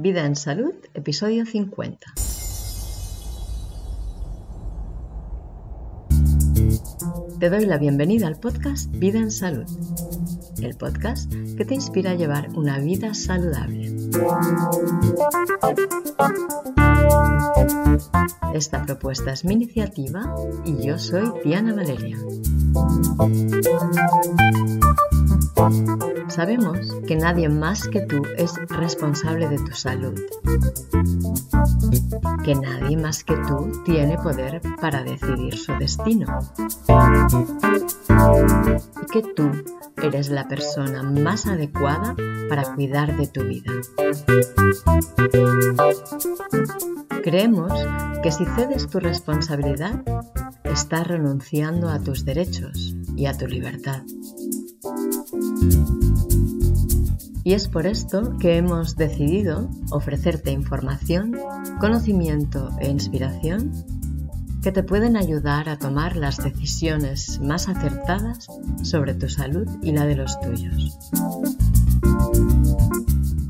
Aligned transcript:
Vida 0.00 0.24
en 0.24 0.36
Salud, 0.36 0.74
episodio 0.94 1.44
50. 1.44 2.14
Te 7.40 7.50
doy 7.50 7.66
la 7.66 7.78
bienvenida 7.78 8.28
al 8.28 8.38
podcast 8.38 8.92
Vida 8.92 9.18
en 9.18 9.32
Salud, 9.32 9.66
el 10.62 10.76
podcast 10.76 11.32
que 11.56 11.64
te 11.64 11.74
inspira 11.74 12.12
a 12.12 12.14
llevar 12.14 12.48
una 12.50 12.78
vida 12.78 13.12
saludable. 13.12 13.92
Esta 18.54 18.86
propuesta 18.86 19.32
es 19.32 19.44
mi 19.44 19.54
iniciativa 19.54 20.32
y 20.64 20.86
yo 20.86 20.96
soy 21.00 21.32
Diana 21.42 21.74
Valeria. 21.74 22.18
Sabemos 26.28 26.78
que 27.06 27.16
nadie 27.16 27.48
más 27.48 27.88
que 27.88 28.00
tú 28.02 28.22
es 28.36 28.54
responsable 28.68 29.48
de 29.48 29.58
tu 29.58 29.72
salud. 29.72 30.14
Que 32.44 32.54
nadie 32.54 32.96
más 32.96 33.24
que 33.24 33.34
tú 33.36 33.82
tiene 33.84 34.18
poder 34.18 34.60
para 34.80 35.02
decidir 35.02 35.56
su 35.56 35.72
destino. 35.78 36.38
Y 39.02 39.06
que 39.12 39.22
tú 39.34 39.50
eres 40.02 40.28
la 40.30 40.46
persona 40.48 41.02
más 41.02 41.46
adecuada 41.46 42.14
para 42.48 42.74
cuidar 42.74 43.16
de 43.16 43.26
tu 43.26 43.44
vida. 43.44 43.72
Creemos 47.22 47.72
que 48.22 48.32
si 48.32 48.44
cedes 48.44 48.88
tu 48.88 49.00
responsabilidad, 49.00 50.02
estás 50.64 51.06
renunciando 51.06 51.88
a 51.88 51.98
tus 51.98 52.24
derechos 52.24 52.94
y 53.16 53.26
a 53.26 53.36
tu 53.36 53.46
libertad. 53.46 54.02
Y 57.48 57.54
es 57.54 57.66
por 57.66 57.86
esto 57.86 58.36
que 58.36 58.58
hemos 58.58 58.96
decidido 58.96 59.70
ofrecerte 59.90 60.50
información, 60.50 61.34
conocimiento 61.80 62.68
e 62.78 62.90
inspiración 62.90 63.72
que 64.62 64.70
te 64.70 64.82
pueden 64.82 65.16
ayudar 65.16 65.70
a 65.70 65.78
tomar 65.78 66.14
las 66.14 66.36
decisiones 66.36 67.40
más 67.40 67.70
acertadas 67.70 68.48
sobre 68.82 69.14
tu 69.14 69.30
salud 69.30 69.66
y 69.80 69.92
la 69.92 70.04
de 70.04 70.16
los 70.16 70.38
tuyos. 70.40 70.98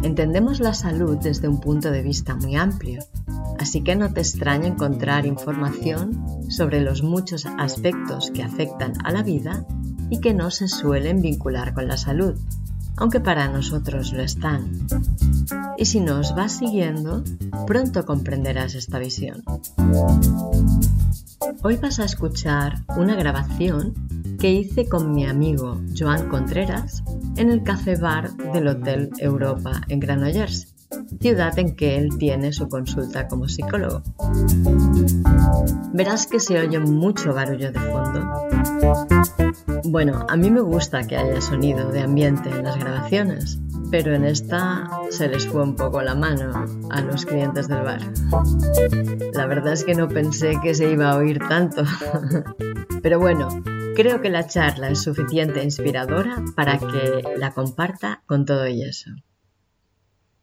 Entendemos 0.04 0.60
la 0.60 0.74
salud 0.74 1.18
desde 1.20 1.48
un 1.48 1.58
punto 1.58 1.90
de 1.90 2.02
vista 2.02 2.36
muy 2.36 2.54
amplio, 2.54 3.02
así 3.58 3.82
que 3.82 3.96
no 3.96 4.12
te 4.12 4.20
extraña 4.20 4.68
encontrar 4.68 5.26
información 5.26 6.24
sobre 6.50 6.82
los 6.82 7.02
muchos 7.02 7.46
aspectos 7.46 8.30
que 8.30 8.44
afectan 8.44 8.92
a 9.02 9.10
la 9.10 9.24
vida 9.24 9.66
y 10.08 10.20
que 10.20 10.34
no 10.34 10.52
se 10.52 10.68
suelen 10.68 11.20
vincular 11.20 11.74
con 11.74 11.88
la 11.88 11.96
salud, 11.96 12.38
aunque 12.98 13.20
para 13.20 13.48
nosotros 13.48 14.12
lo 14.12 14.22
están. 14.22 14.86
Y 15.76 15.84
si 15.84 16.00
nos 16.00 16.34
vas 16.34 16.58
siguiendo, 16.58 17.22
pronto 17.66 18.04
comprenderás 18.04 18.74
esta 18.74 18.98
visión. 18.98 19.44
Hoy 21.62 21.76
vas 21.76 21.98
a 22.00 22.04
escuchar 22.04 22.84
una 22.96 23.14
grabación 23.16 23.94
que 24.38 24.52
hice 24.52 24.88
con 24.88 25.12
mi 25.12 25.26
amigo 25.26 25.80
Joan 25.96 26.28
Contreras 26.28 27.02
en 27.36 27.50
el 27.50 27.62
café 27.62 27.96
bar 27.96 28.36
del 28.52 28.68
Hotel 28.68 29.10
Europa 29.18 29.80
en 29.88 30.00
Granollers, 30.00 30.74
ciudad 31.20 31.58
en 31.58 31.74
que 31.76 31.96
él 31.96 32.10
tiene 32.18 32.52
su 32.52 32.68
consulta 32.68 33.28
como 33.28 33.48
psicólogo. 33.48 34.02
Verás 35.92 36.26
que 36.26 36.40
se 36.40 36.58
oye 36.58 36.78
mucho 36.78 37.34
barullo 37.34 37.72
de 37.72 37.80
fondo 37.80 38.48
bueno, 39.84 40.26
a 40.28 40.36
mí 40.36 40.50
me 40.50 40.60
gusta 40.60 41.06
que 41.06 41.16
haya 41.16 41.40
sonido 41.40 41.90
de 41.90 42.00
ambiente 42.00 42.50
en 42.50 42.64
las 42.64 42.78
grabaciones, 42.78 43.58
pero 43.90 44.14
en 44.14 44.24
esta 44.24 44.88
se 45.10 45.28
les 45.28 45.46
fue 45.46 45.62
un 45.62 45.76
poco 45.76 46.02
la 46.02 46.14
mano 46.14 46.66
a 46.90 47.00
los 47.00 47.24
clientes 47.24 47.68
del 47.68 47.82
bar. 47.82 48.00
La 49.32 49.46
verdad 49.46 49.72
es 49.72 49.84
que 49.84 49.94
no 49.94 50.08
pensé 50.08 50.58
que 50.62 50.74
se 50.74 50.90
iba 50.90 51.10
a 51.10 51.16
oír 51.16 51.38
tanto. 51.48 51.84
Pero 53.02 53.20
bueno, 53.20 53.48
creo 53.94 54.20
que 54.20 54.28
la 54.28 54.46
charla 54.46 54.90
es 54.90 55.02
suficiente 55.02 55.62
inspiradora 55.62 56.42
para 56.56 56.78
que 56.78 57.22
la 57.36 57.52
comparta 57.52 58.22
con 58.26 58.44
todo 58.44 58.66
y 58.66 58.82
eso. 58.82 59.10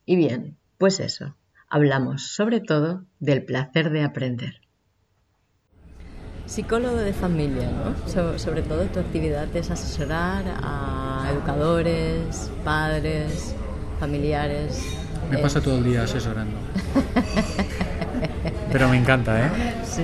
Y 0.06 0.16
bien, 0.16 0.58
pues 0.78 1.00
eso, 1.00 1.36
hablamos 1.70 2.28
sobre 2.28 2.62
todo 2.62 3.06
del 3.20 3.44
placer 3.44 3.90
de 3.90 4.04
aprender 4.04 4.66
psicólogo 6.46 6.98
de 6.98 7.14
familia, 7.14 7.70
¿no? 7.72 8.38
sobre 8.38 8.62
todo 8.62 8.84
tu 8.86 9.00
actividad 9.00 9.54
es 9.56 9.72
asesorar 9.72 10.44
a 10.62 11.30
educadores, 11.32 12.52
padres, 12.64 13.56
familiares. 14.00 14.84
Me 15.30 15.38
pasa 15.40 15.60
todo 15.60 15.78
el 15.80 15.84
día 15.84 16.04
asesorando. 16.04 16.56
Pero 18.72 18.90
me 18.90 18.98
encanta, 18.98 19.48
¿eh? 19.48 19.50
Sí. 19.84 20.04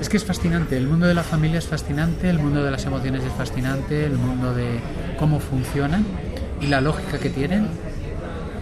Es 0.00 0.08
que 0.08 0.16
es 0.16 0.24
fascinante, 0.24 0.76
el 0.76 0.86
mundo 0.86 1.06
de 1.06 1.14
la 1.14 1.24
familia 1.24 1.58
es 1.58 1.66
fascinante, 1.66 2.30
el 2.30 2.38
mundo 2.38 2.62
de 2.64 2.70
las 2.70 2.84
emociones 2.86 3.24
es 3.24 3.32
fascinante, 3.32 4.06
el 4.06 4.16
mundo 4.16 4.54
de 4.54 4.80
cómo 5.18 5.40
funcionan 5.40 6.06
y 6.60 6.68
la 6.68 6.80
lógica 6.80 7.18
que 7.18 7.28
tienen 7.28 7.68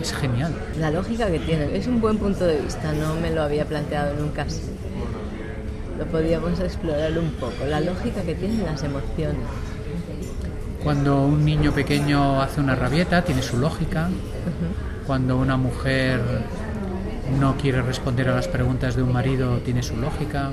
es 0.01 0.13
genial. 0.13 0.55
La 0.79 0.91
lógica 0.91 1.27
que 1.31 1.39
tienen 1.39 1.75
es 1.75 1.87
un 1.87 2.01
buen 2.01 2.19
punto 2.19 2.47
de 2.47 2.61
vista, 2.61 2.93
no 2.93 3.15
me 3.17 3.31
lo 3.31 3.43
había 3.43 3.65
planteado 3.65 4.15
nunca 4.15 4.47
lo 5.99 6.05
podíamos 6.07 6.61
explorar 6.61 7.19
un 7.19 7.31
poco, 7.33 7.65
la 7.67 7.81
lógica 7.81 8.23
que 8.23 8.35
tienen 8.35 8.65
las 8.65 8.83
emociones. 8.83 9.41
Cuando 10.83 11.25
un 11.25 11.45
niño 11.45 11.73
pequeño 11.73 12.41
hace 12.41 12.61
una 12.61 12.75
rabieta, 12.75 13.23
tiene 13.23 13.43
su 13.43 13.59
lógica. 13.59 14.09
Cuando 15.07 15.37
una 15.39 15.57
mujer 15.57 16.21
no 17.41 17.57
quiere 17.57 17.83
responder 17.83 18.29
a 18.29 18.37
las 18.37 18.47
preguntas 18.47 18.95
de 18.95 19.03
un 19.03 19.13
marido, 19.13 19.59
tiene 19.59 19.83
su 19.83 19.97
lógica. 19.97 20.51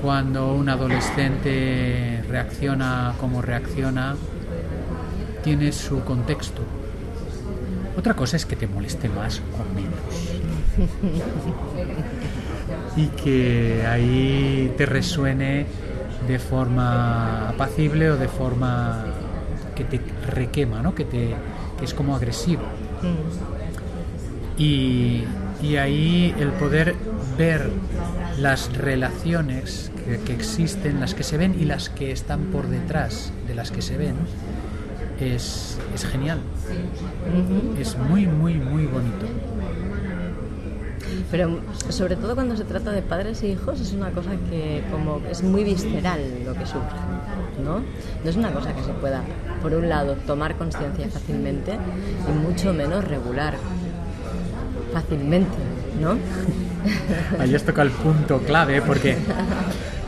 Cuando 0.00 0.54
un 0.54 0.68
adolescente 0.68 2.24
reacciona 2.28 3.14
como 3.20 3.42
reacciona, 3.42 4.16
tiene 5.42 5.72
su 5.72 6.02
contexto. 6.04 6.62
Otra 7.96 8.14
cosa 8.14 8.36
es 8.36 8.46
que 8.46 8.56
te 8.56 8.66
moleste 8.66 9.08
más 9.08 9.40
o 9.40 9.74
menos. 9.74 10.00
y 12.96 13.06
que 13.08 13.84
ahí 13.86 14.72
te 14.76 14.86
resuene 14.86 15.66
de 16.26 16.38
forma 16.38 17.48
apacible 17.50 18.10
o 18.10 18.16
de 18.16 18.28
forma 18.28 19.04
que 19.74 19.84
te 19.84 20.00
requema, 20.26 20.82
¿no? 20.82 20.94
que, 20.94 21.04
te, 21.04 21.34
que 21.78 21.84
es 21.84 21.94
como 21.94 22.14
agresivo. 22.14 22.62
Mm. 23.02 24.60
Y, 24.60 25.24
y, 25.62 25.76
ahí 25.76 26.34
el 26.38 26.50
poder 26.50 26.94
ver 27.38 27.70
las 28.38 28.76
relaciones 28.76 29.90
que, 30.04 30.20
que, 30.20 30.34
existen, 30.34 31.00
las 31.00 31.14
que 31.14 31.22
se 31.24 31.38
ven 31.38 31.56
y 31.58 31.64
las 31.64 31.88
que 31.88 32.12
están 32.12 32.44
por 32.46 32.68
detrás 32.68 33.32
de 33.48 33.54
las 33.54 33.70
que 33.70 33.80
se 33.80 33.96
ven, 33.96 34.14
es, 35.22 35.78
es 35.94 36.04
genial. 36.04 36.40
Es 37.78 37.96
muy, 37.96 38.26
muy, 38.26 38.54
muy 38.54 38.86
bonito. 38.86 39.26
Pero 41.30 41.60
sobre 41.88 42.16
todo 42.16 42.34
cuando 42.34 42.56
se 42.56 42.64
trata 42.64 42.90
de 42.92 43.02
padres 43.02 43.42
e 43.42 43.48
hijos 43.48 43.80
es 43.80 43.92
una 43.92 44.10
cosa 44.10 44.30
que 44.50 44.82
como 44.90 45.20
es 45.30 45.42
muy 45.42 45.64
visceral 45.64 46.20
lo 46.44 46.54
que 46.54 46.66
surge, 46.66 46.96
¿no? 47.62 47.80
No 48.22 48.30
es 48.30 48.36
una 48.36 48.50
cosa 48.52 48.74
que 48.74 48.82
se 48.82 48.92
pueda, 48.92 49.22
por 49.62 49.72
un 49.72 49.88
lado, 49.88 50.14
tomar 50.26 50.56
conciencia 50.56 51.08
fácilmente 51.08 51.72
y 52.28 52.32
mucho 52.32 52.72
menos 52.72 53.04
regular 53.04 53.54
fácilmente, 54.92 55.56
¿no? 56.00 56.18
Ahí 57.38 57.54
has 57.54 57.62
tocado 57.62 57.88
el 57.88 57.94
punto 57.94 58.38
clave 58.40 58.82
porque, 58.82 59.16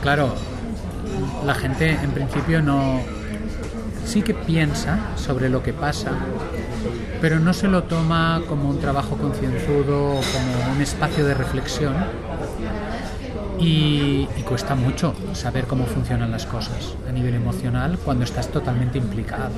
claro, 0.01 0.33
la 1.45 1.55
gente 1.55 1.91
en 1.91 2.11
principio 2.11 2.61
no, 2.61 2.99
sí 4.05 4.21
que 4.21 4.33
piensa 4.33 4.99
sobre 5.17 5.49
lo 5.49 5.61
que 5.63 5.73
pasa, 5.73 6.11
pero 7.21 7.39
no 7.39 7.53
se 7.53 7.67
lo 7.67 7.83
toma 7.83 8.41
como 8.47 8.69
un 8.69 8.79
trabajo 8.79 9.17
concienzudo 9.17 10.11
o 10.11 10.21
como 10.21 10.73
un 10.73 10.81
espacio 10.81 11.25
de 11.25 11.33
reflexión. 11.33 11.95
Y, 13.59 14.27
cuesta 14.45 14.75
mucho 14.75 15.15
saber 15.33 15.65
cómo 15.65 15.85
funcionan 15.85 16.29
las 16.29 16.45
cosas 16.45 16.93
a 17.09 17.11
nivel 17.11 17.33
emocional 17.33 17.97
cuando 17.97 18.23
estás 18.23 18.49
totalmente 18.49 18.99
implicado. 18.99 19.49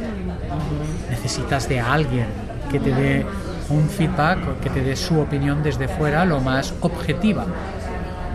Necesitas 1.09 1.67
de 1.67 1.81
alguien 1.81 2.27
que 2.71 2.79
te 2.79 2.93
dé 2.93 3.25
un 3.69 3.89
feedback, 3.89 4.61
que 4.61 4.69
te 4.69 4.81
dé 4.81 4.95
su 4.95 5.19
opinión 5.19 5.61
desde 5.61 5.89
fuera 5.89 6.23
lo 6.23 6.39
más 6.39 6.73
objetiva 6.79 7.45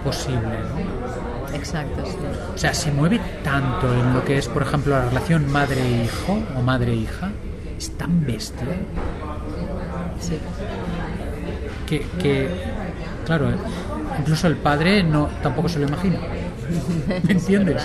posible. 0.05 0.59
Exacto, 1.55 2.05
sí. 2.07 2.17
O 2.55 2.59
sea, 2.59 2.75
se 2.75 2.91
mueve 2.91 3.21
tanto 3.43 3.93
en 3.93 4.15
lo 4.15 4.25
que 4.25 4.39
es, 4.39 4.49
por 4.49 4.63
ejemplo, 4.63 4.97
la 4.97 5.07
relación 5.07 5.51
madre-hijo 5.51 6.39
o 6.57 6.63
madre-hija, 6.63 7.31
es 7.79 7.91
tan 7.97 8.25
bestia. 8.25 8.67
Sí. 10.21 10.39
Que, 11.87 12.49
claro, 13.27 13.51
incluso 14.19 14.47
el 14.47 14.57
padre 14.57 15.03
no 15.03 15.29
tampoco 15.43 15.69
se 15.69 15.79
lo 15.79 15.89
imagina. 15.89 16.19
¿Me 17.09 17.17
entiendes? 17.33 17.83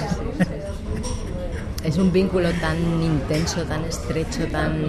Es 1.83 1.97
un 1.97 2.11
vínculo 2.11 2.49
tan 2.61 2.77
intenso, 3.01 3.63
tan 3.63 3.83
estrecho, 3.83 4.45
tan 4.47 4.81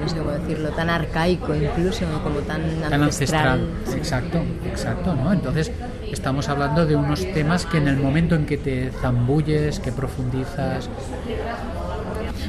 no 0.00 0.08
sé 0.08 0.16
cómo 0.16 0.30
decirlo, 0.30 0.70
tan 0.70 0.88
arcaico 0.88 1.54
incluso, 1.54 2.06
como 2.22 2.40
tan, 2.40 2.62
tan 2.88 3.02
ancestral. 3.02 3.68
Exacto, 3.94 4.42
exacto, 4.66 5.14
¿no? 5.14 5.32
Entonces 5.32 5.70
estamos 6.10 6.48
hablando 6.48 6.86
de 6.86 6.96
unos 6.96 7.20
temas 7.32 7.66
que 7.66 7.78
en 7.78 7.88
el 7.88 7.96
momento 7.96 8.34
en 8.34 8.46
que 8.46 8.56
te 8.56 8.90
zambulles, 9.00 9.80
que 9.80 9.92
profundizas, 9.92 10.88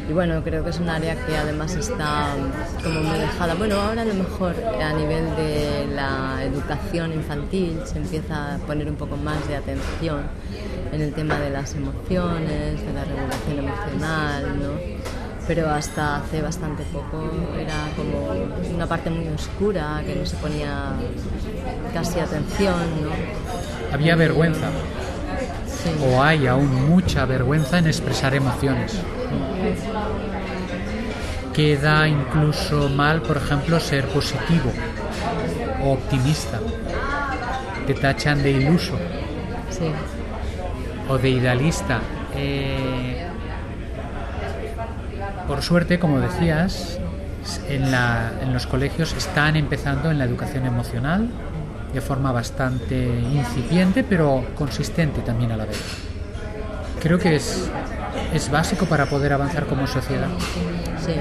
y 0.09 0.13
bueno, 0.13 0.43
creo 0.43 0.63
que 0.63 0.71
es 0.71 0.79
un 0.79 0.89
área 0.89 1.15
que 1.25 1.37
además 1.37 1.75
está 1.75 2.33
como 2.83 3.01
muy 3.01 3.17
dejada. 3.17 3.53
Bueno, 3.55 3.75
ahora 3.79 4.01
a 4.01 4.05
lo 4.05 4.13
mejor 4.13 4.55
a 4.81 4.93
nivel 4.93 5.35
de 5.35 5.87
la 5.95 6.43
educación 6.43 7.13
infantil 7.13 7.79
se 7.85 7.97
empieza 7.97 8.55
a 8.55 8.57
poner 8.57 8.89
un 8.89 8.95
poco 8.95 9.15
más 9.15 9.47
de 9.47 9.55
atención 9.55 10.23
en 10.91 11.01
el 11.01 11.13
tema 11.13 11.39
de 11.39 11.49
las 11.49 11.75
emociones, 11.75 12.85
de 12.85 12.93
la 12.93 13.05
regulación 13.05 13.59
emocional, 13.59 14.59
¿no? 14.59 15.20
Pero 15.53 15.69
hasta 15.69 16.15
hace 16.15 16.41
bastante 16.41 16.81
poco 16.93 17.29
era 17.59 17.75
como 17.97 18.73
una 18.73 18.87
parte 18.87 19.09
muy 19.09 19.27
oscura 19.27 20.01
que 20.05 20.15
no 20.15 20.25
se 20.25 20.37
ponía 20.37 20.93
casi 21.93 22.21
atención. 22.21 22.73
¿no? 23.03 23.93
Había 23.93 24.15
vergüenza. 24.15 24.69
O 26.07 26.23
hay 26.23 26.47
aún 26.47 26.89
mucha 26.89 27.25
vergüenza 27.25 27.79
en 27.79 27.87
expresar 27.87 28.33
emociones. 28.33 28.97
Queda 31.53 32.07
incluso 32.07 32.87
mal, 32.87 33.21
por 33.21 33.35
ejemplo, 33.35 33.77
ser 33.81 34.07
positivo 34.07 34.71
o 35.83 35.91
optimista. 35.91 36.61
Te 37.85 37.93
tachan 37.93 38.41
de 38.41 38.51
iluso. 38.51 38.93
O 41.09 41.17
de 41.17 41.29
idealista. 41.29 41.99
Eh, 42.37 43.30
por 45.47 45.61
suerte, 45.61 45.99
como 45.99 46.19
decías, 46.19 46.99
en, 47.67 47.85
en 47.85 48.53
los 48.53 48.67
colegios 48.67 49.13
están 49.13 49.55
empezando 49.55 50.11
en 50.11 50.17
la 50.17 50.25
educación 50.25 50.65
emocional 50.65 51.29
de 51.93 52.01
forma 52.01 52.31
bastante 52.31 53.05
incipiente, 53.05 54.03
pero 54.03 54.45
consistente 54.55 55.21
también 55.21 55.51
a 55.51 55.57
la 55.57 55.65
vez. 55.65 55.81
Creo 57.01 57.17
que 57.17 57.35
es 57.35 57.69
es 58.33 58.49
básico 58.49 58.85
para 58.85 59.05
poder 59.07 59.33
avanzar 59.33 59.65
como 59.65 59.87
sociedad. 59.87 60.27
Sí. 61.05 61.13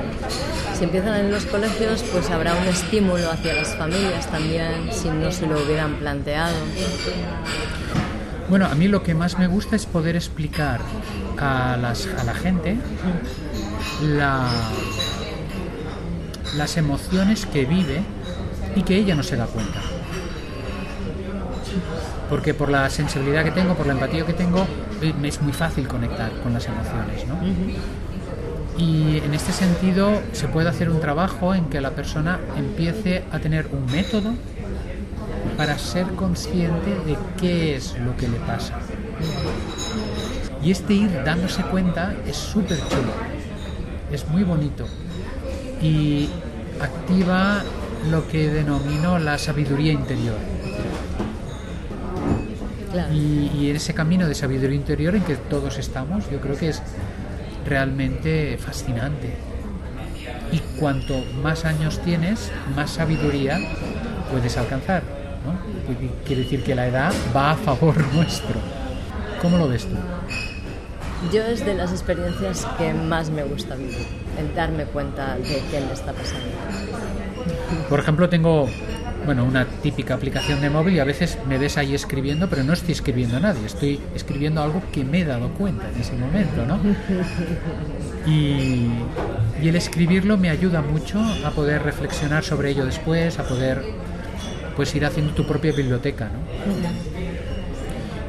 Si 0.75 0.85
empiezan 0.85 1.17
en 1.17 1.31
los 1.31 1.45
colegios, 1.47 2.03
pues 2.13 2.31
habrá 2.31 2.55
un 2.55 2.65
estímulo 2.65 3.31
hacia 3.31 3.55
las 3.55 3.75
familias 3.77 4.27
también, 4.31 4.91
si 4.93 5.09
no 5.09 5.31
se 5.31 5.47
lo 5.47 5.61
hubieran 5.63 5.97
planteado. 5.97 6.55
Bueno, 8.49 8.67
a 8.67 8.75
mí 8.75 8.89
lo 8.89 9.03
que 9.03 9.15
más 9.15 9.39
me 9.39 9.47
gusta 9.47 9.77
es 9.77 9.87
poder 9.87 10.17
explicar 10.17 10.81
a, 11.39 11.77
las, 11.77 12.07
a 12.19 12.25
la 12.25 12.35
gente 12.35 12.79
la, 14.03 14.49
las 16.57 16.77
emociones 16.77 17.47
que 17.47 17.65
vive 17.65 18.03
y 18.77 18.83
que 18.83 18.97
ella 18.97 19.15
no 19.15 19.23
se 19.23 19.37
da 19.37 19.47
cuenta 19.47 19.81
porque 22.31 22.55
por 22.55 22.71
la 22.71 22.89
sensibilidad 22.89 23.43
que 23.43 23.51
tengo, 23.51 23.75
por 23.75 23.87
la 23.87 23.93
empatía 23.93 24.25
que 24.25 24.33
tengo, 24.33 24.65
eh, 25.03 25.13
me 25.21 25.29
es 25.29 25.43
muy 25.43 25.53
fácil 25.53 25.89
conectar 25.89 26.31
con 26.43 26.55
las 26.55 26.65
emociones. 26.67 27.27
¿no? 27.27 27.37
Y 28.79 29.19
en 29.19 29.35
este 29.35 29.53
sentido 29.53 30.23
se 30.33 30.47
puede 30.47 30.69
hacer 30.69 30.89
un 30.89 31.01
trabajo 31.01 31.55
en 31.55 31.65
que 31.67 31.81
la 31.81 31.91
persona 31.91 32.39
empiece 32.57 33.25
a 33.33 33.41
tener 33.41 33.69
un 33.73 33.85
método 33.93 34.33
para 35.57 35.77
ser 35.77 36.07
consciente 36.15 36.91
de 37.05 37.19
qué 37.39 37.75
es 37.75 37.99
lo 37.99 38.17
que 38.17 38.29
le 38.29 38.39
pasa. 38.39 38.79
Y 40.63 40.71
este 40.71 40.95
ir 40.95 41.25
dándose 41.25 41.63
cuenta 41.65 42.15
es 42.27 42.37
súper 42.37 42.79
chulo, 42.79 43.13
es 44.13 44.29
muy 44.29 44.43
bonito 44.43 44.87
y 45.83 46.29
activa 46.81 47.63
lo 48.11 48.27
que 48.29 48.49
denomino 48.51 49.19
la 49.19 49.39
sabiduría 49.39 49.93
interior. 49.93 50.37
Y, 53.13 53.71
en 53.71 53.77
ese 53.77 53.95
camino 53.95 54.27
de 54.27 54.35
sabiduría 54.35 54.77
interior 54.77 55.15
en 55.15 55.23
que 55.23 55.37
todos 55.37 55.79
estamos, 55.79 56.29
yo 56.31 56.41
creo 56.41 56.57
que 56.57 56.71
es 56.71 56.83
realmente 57.67 58.59
fascinante. 58.59 59.37
Y 60.51 60.59
cuanto 60.81 61.25
más 61.43 61.65
años 61.65 62.01
tienes, 62.03 62.51
más 62.75 62.91
sabiduría 62.91 63.61
puedes 64.31 64.57
alcanzar. 64.57 65.03
¿no? 65.45 65.55
Quiere 66.25 66.43
decir 66.43 66.65
que 66.65 66.75
la 66.75 66.89
edad 66.89 67.13
va 67.35 67.53
a 67.53 67.57
favor 67.57 67.97
nuestro. 68.15 68.57
¿Cómo 69.41 69.57
lo 69.57 69.69
ves 69.69 69.87
tú? 69.87 69.97
Yo 71.33 71.43
es 71.43 71.65
de 71.65 71.75
las 71.75 71.93
experiencias 71.93 72.67
que 72.79 72.95
más 72.95 73.31
me 73.31 73.45
gusta 73.45 73.77
vivir, 73.77 74.07
el 74.39 74.55
darme 74.55 74.85
cuenta 74.85 75.37
de 75.37 75.63
qué 75.71 75.81
me 75.81 75.93
está 75.93 76.13
pasando. 76.13 76.49
Por 77.89 78.01
ejemplo, 78.01 78.29
tengo 78.29 78.69
bueno, 79.27 79.45
una 79.45 79.67
típica 79.67 80.15
aplicación 80.15 80.61
de 80.61 80.71
móvil 80.71 80.95
y 80.95 80.99
a 80.99 81.05
veces 81.05 81.39
me 81.47 81.59
ves 81.59 81.77
ahí 81.77 81.95
escribiendo, 81.95 82.49
pero 82.49 82.65
no 82.65 82.73
estoy 82.73 82.93
escribiendo 82.93 83.37
a 83.37 83.41
nadie, 83.41 83.67
estoy 83.67 84.01
escribiendo 84.15 84.63
algo 84.63 84.83
que 84.93 85.05
me 85.05 85.21
he 85.21 85.25
dado 85.25 85.51
cuenta 85.51 85.89
en 85.95 86.01
ese 86.01 86.15
momento, 86.15 86.65
¿no? 86.67 86.79
Y, 88.27 88.91
y 89.63 89.69
el 89.69 89.77
escribirlo 89.77 90.37
me 90.37 90.51
ayuda 90.51 90.83
mucho 90.83 91.19
a 91.45 91.51
poder 91.53 91.83
reflexionar 91.83 92.45
sobre 92.45 92.71
ello 92.71 92.85
después, 92.85 93.39
a 93.39 93.45
poder 93.45 93.83
pues 94.77 94.95
ir 94.95 95.07
haciendo 95.07 95.33
tu 95.33 95.47
propia 95.47 95.73
biblioteca, 95.73 96.27
¿no? 96.27 96.39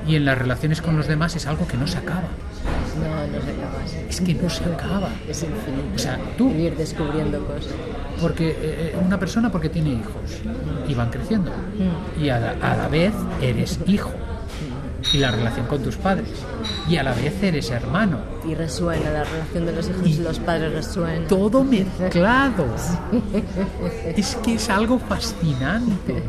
Y 0.10 0.16
en 0.16 0.24
las 0.26 0.38
relaciones 0.38 0.82
con 0.82 0.96
los 0.98 1.08
demás 1.08 1.36
es 1.36 1.46
algo 1.46 1.68
que 1.68 1.78
no 1.78 1.88
se 1.88 1.98
acaba. 1.98 2.30
No, 2.96 3.28
no 3.28 3.42
se 3.42 3.52
acaba. 3.52 4.10
Es 4.10 4.22
que 4.22 4.34
no 4.34 4.50
se 4.50 4.66
acaba. 4.66 5.10
Es 5.28 5.44
infinito. 5.44 5.96
O 5.96 6.00
sea, 6.00 6.20
tú... 6.38 6.50
Ir 6.52 6.76
descubriendo 6.76 7.46
cosas. 7.46 7.74
porque 8.20 8.50
eh, 8.50 8.56
eh, 8.62 9.00
una 9.04 9.20
persona 9.20 9.52
porque 9.52 9.70
tiene 9.70 9.92
hijos 9.92 10.42
y 10.88 10.94
van 10.94 11.10
creciendo. 11.10 11.52
Y 12.22 12.30
a 12.30 12.40
la, 12.40 12.88
vez 12.88 13.14
eres 13.42 13.80
hijo. 13.88 14.12
Y 15.14 15.18
la 15.18 15.32
relación 15.32 15.66
con 15.66 15.82
tus 15.82 15.98
padres. 15.98 16.30
Y 16.88 16.98
a 16.98 17.04
la 17.04 17.14
vez 17.14 17.42
eres 17.42 17.72
hermano. 17.72 18.20
Y 18.48 18.54
resuena 18.54 19.10
la 19.10 19.24
relación 19.24 19.66
de 19.66 19.74
los 19.74 19.90
hijos 19.90 20.08
y, 20.08 20.18
los 20.18 20.40
padres 20.40 20.74
resuena. 20.74 21.28
todo 21.28 21.64
mezclado. 21.64 22.66
Es 24.16 24.36
que 24.38 24.56
es 24.56 24.70
algo 24.70 25.00
fascinante. 25.00 26.24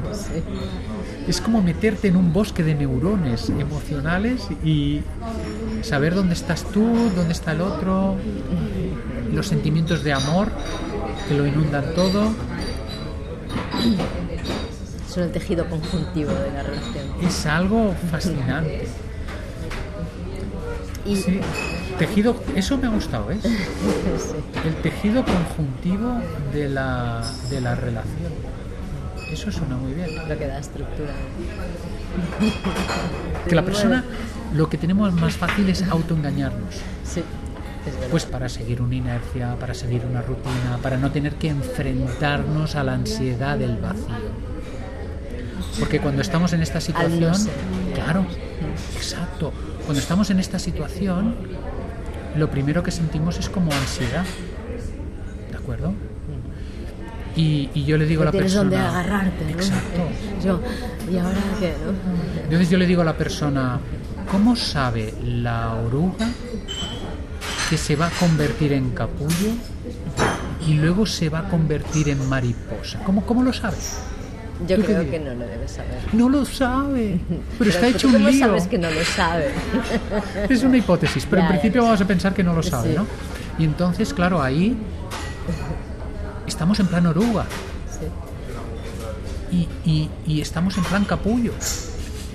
Es 1.29 1.41
como 1.41 1.63
meterte 1.63 2.09
en 2.09 2.17
un 2.17 2.33
bosque 2.33 2.65
de 2.65 2.75
neurones 2.75 3.49
emocionales 3.51 4.49
y 4.65 5.01
saber 5.83 6.15
dónde 6.15 6.35
estás 6.35 6.65
tú 6.65 7.11
dónde 7.15 7.33
está 7.33 7.53
el 7.53 7.61
otro 7.61 8.17
los 9.33 9.47
sentimientos 9.49 10.05
de 10.05 10.13
amor 10.13 10.49
que 11.29 11.35
lo 11.35 11.47
inundan 11.47 11.95
todo. 11.95 12.33
Son 15.09 15.25
el 15.25 15.33
tejido 15.33 15.69
conjuntivo 15.69 16.33
de 16.33 16.51
la 16.53 16.63
relación. 16.63 17.07
Es 17.23 17.47
algo 17.47 17.95
fascinante. 18.11 18.89
Y... 21.05 21.17
Sí, 21.17 21.41
tejido, 21.99 22.37
eso 22.55 22.79
me 22.79 22.87
ha 22.87 22.91
gustado, 22.91 23.27
¿ves? 23.27 23.45
El 24.65 24.75
tejido 24.83 25.25
conjuntivo 25.25 26.21
de 26.53 26.69
la, 26.69 27.29
de 27.51 27.61
la 27.61 27.75
relación. 27.75 28.33
Eso 29.31 29.51
suena 29.51 29.77
muy 29.77 29.95
bien. 29.95 30.29
Lo 30.29 30.39
que 30.39 30.47
da 30.47 30.59
estructura. 30.59 31.13
Que 33.49 33.55
la 33.55 33.65
persona, 33.65 34.05
lo 34.55 34.69
que 34.69 34.79
tenemos 34.79 35.13
más 35.15 35.35
fácil 35.35 35.69
es 35.69 35.83
autoengañarnos. 35.83 36.77
Sí. 37.05 37.23
Pues 38.11 38.27
para 38.27 38.49
seguir 38.49 38.81
una 38.81 38.95
inercia, 38.95 39.57
para 39.59 39.75
seguir 39.75 40.05
una 40.09 40.23
rutina, 40.23 40.79
para 40.83 40.97
no 40.97 41.11
tener 41.11 41.35
que 41.35 41.49
enfrentarnos 41.49 42.77
a 42.77 42.85
la 42.85 42.95
ansiedad 42.95 43.59
del 43.59 43.77
vacío. 43.79 44.53
Porque 45.79 46.01
cuando 46.01 46.23
estamos 46.23 46.53
en 46.53 46.63
esta 46.63 46.81
situación, 46.81 47.35
claro, 47.95 48.27
exacto, 48.95 49.53
cuando 49.85 50.01
estamos 50.01 50.31
en 50.31 50.39
esta 50.39 50.59
situación, 50.59 51.35
lo 52.37 52.51
primero 52.51 52.83
que 52.83 52.91
sentimos 52.91 53.39
es 53.39 53.49
como 53.49 53.73
ansiedad. 53.73 54.25
¿De 55.51 55.57
acuerdo? 55.57 55.95
Y, 57.35 57.85
yo 57.85 57.97
le 57.97 58.07
digo 58.07 58.23
a 58.23 58.27
la 58.27 58.31
tienes 58.31 58.53
persona. 58.53 58.71
donde 58.71 58.87
agarrarte, 58.87 59.51
Exacto. 59.51 60.03
Yo, 60.45 60.61
¿y 61.11 61.17
ahora 61.19 61.41
qué? 61.59 61.73
Entonces 62.45 62.69
yo 62.69 62.77
le 62.79 62.87
digo 62.87 63.03
a 63.03 63.05
la 63.05 63.17
persona, 63.17 63.79
¿cómo 64.31 64.57
sabe 64.57 65.15
la 65.25 65.75
oruga 65.75 66.29
que 67.71 67.79
se 67.79 67.97
va 67.97 68.09
a 68.09 68.11
convertir 68.11 68.73
en 68.73 68.91
capullo 68.91 69.53
y 70.67 70.75
luego 70.75 71.07
se 71.07 71.29
va 71.29 71.41
a 71.41 71.49
convertir 71.49 72.09
en 72.09 72.29
mariposa. 72.29 73.03
¿Cómo, 73.05 73.25
cómo 73.25 73.43
lo 73.43 73.53
sabes? 73.53 73.99
Yo 74.67 74.77
creo 74.77 75.11
que 75.11 75.19
no 75.19 75.35
lo 75.35 75.47
debes 75.47 75.73
saber. 75.73 75.99
No 76.13 76.29
lo 76.29 76.45
sabe, 76.45 77.19
pero, 77.59 77.71
está 77.71 77.89
hecho 77.89 78.09
un 78.09 78.25
lío. 78.25 78.47
sabes 78.47 78.69
que 78.69 78.79
no 78.79 78.91
lo 78.91 79.05
sabe? 79.05 79.51
Es 80.49 80.63
una 80.63 80.77
hipótesis, 80.77 81.27
pero 81.29 81.43
en 81.43 81.49
principio 81.49 81.83
vamos 81.83 82.01
a 82.01 82.05
pensar 82.05 82.33
que 82.33 82.45
no 82.45 82.55
lo 82.55 82.63
sabe, 82.63 82.95
¿no? 82.95 83.07
Y 83.59 83.65
entonces, 83.65 84.15
claro, 84.15 84.41
ahí 84.41 84.77
estamos 86.63 86.79
en 86.79 86.87
plan 86.87 87.07
oruga. 87.07 87.45
Sí. 89.51 89.67
Y, 89.85 89.91
y, 89.91 90.11
y 90.29 90.41
estamos 90.41 90.79
en 90.79 90.85
plan 90.85 91.05
capullo. 91.05 91.53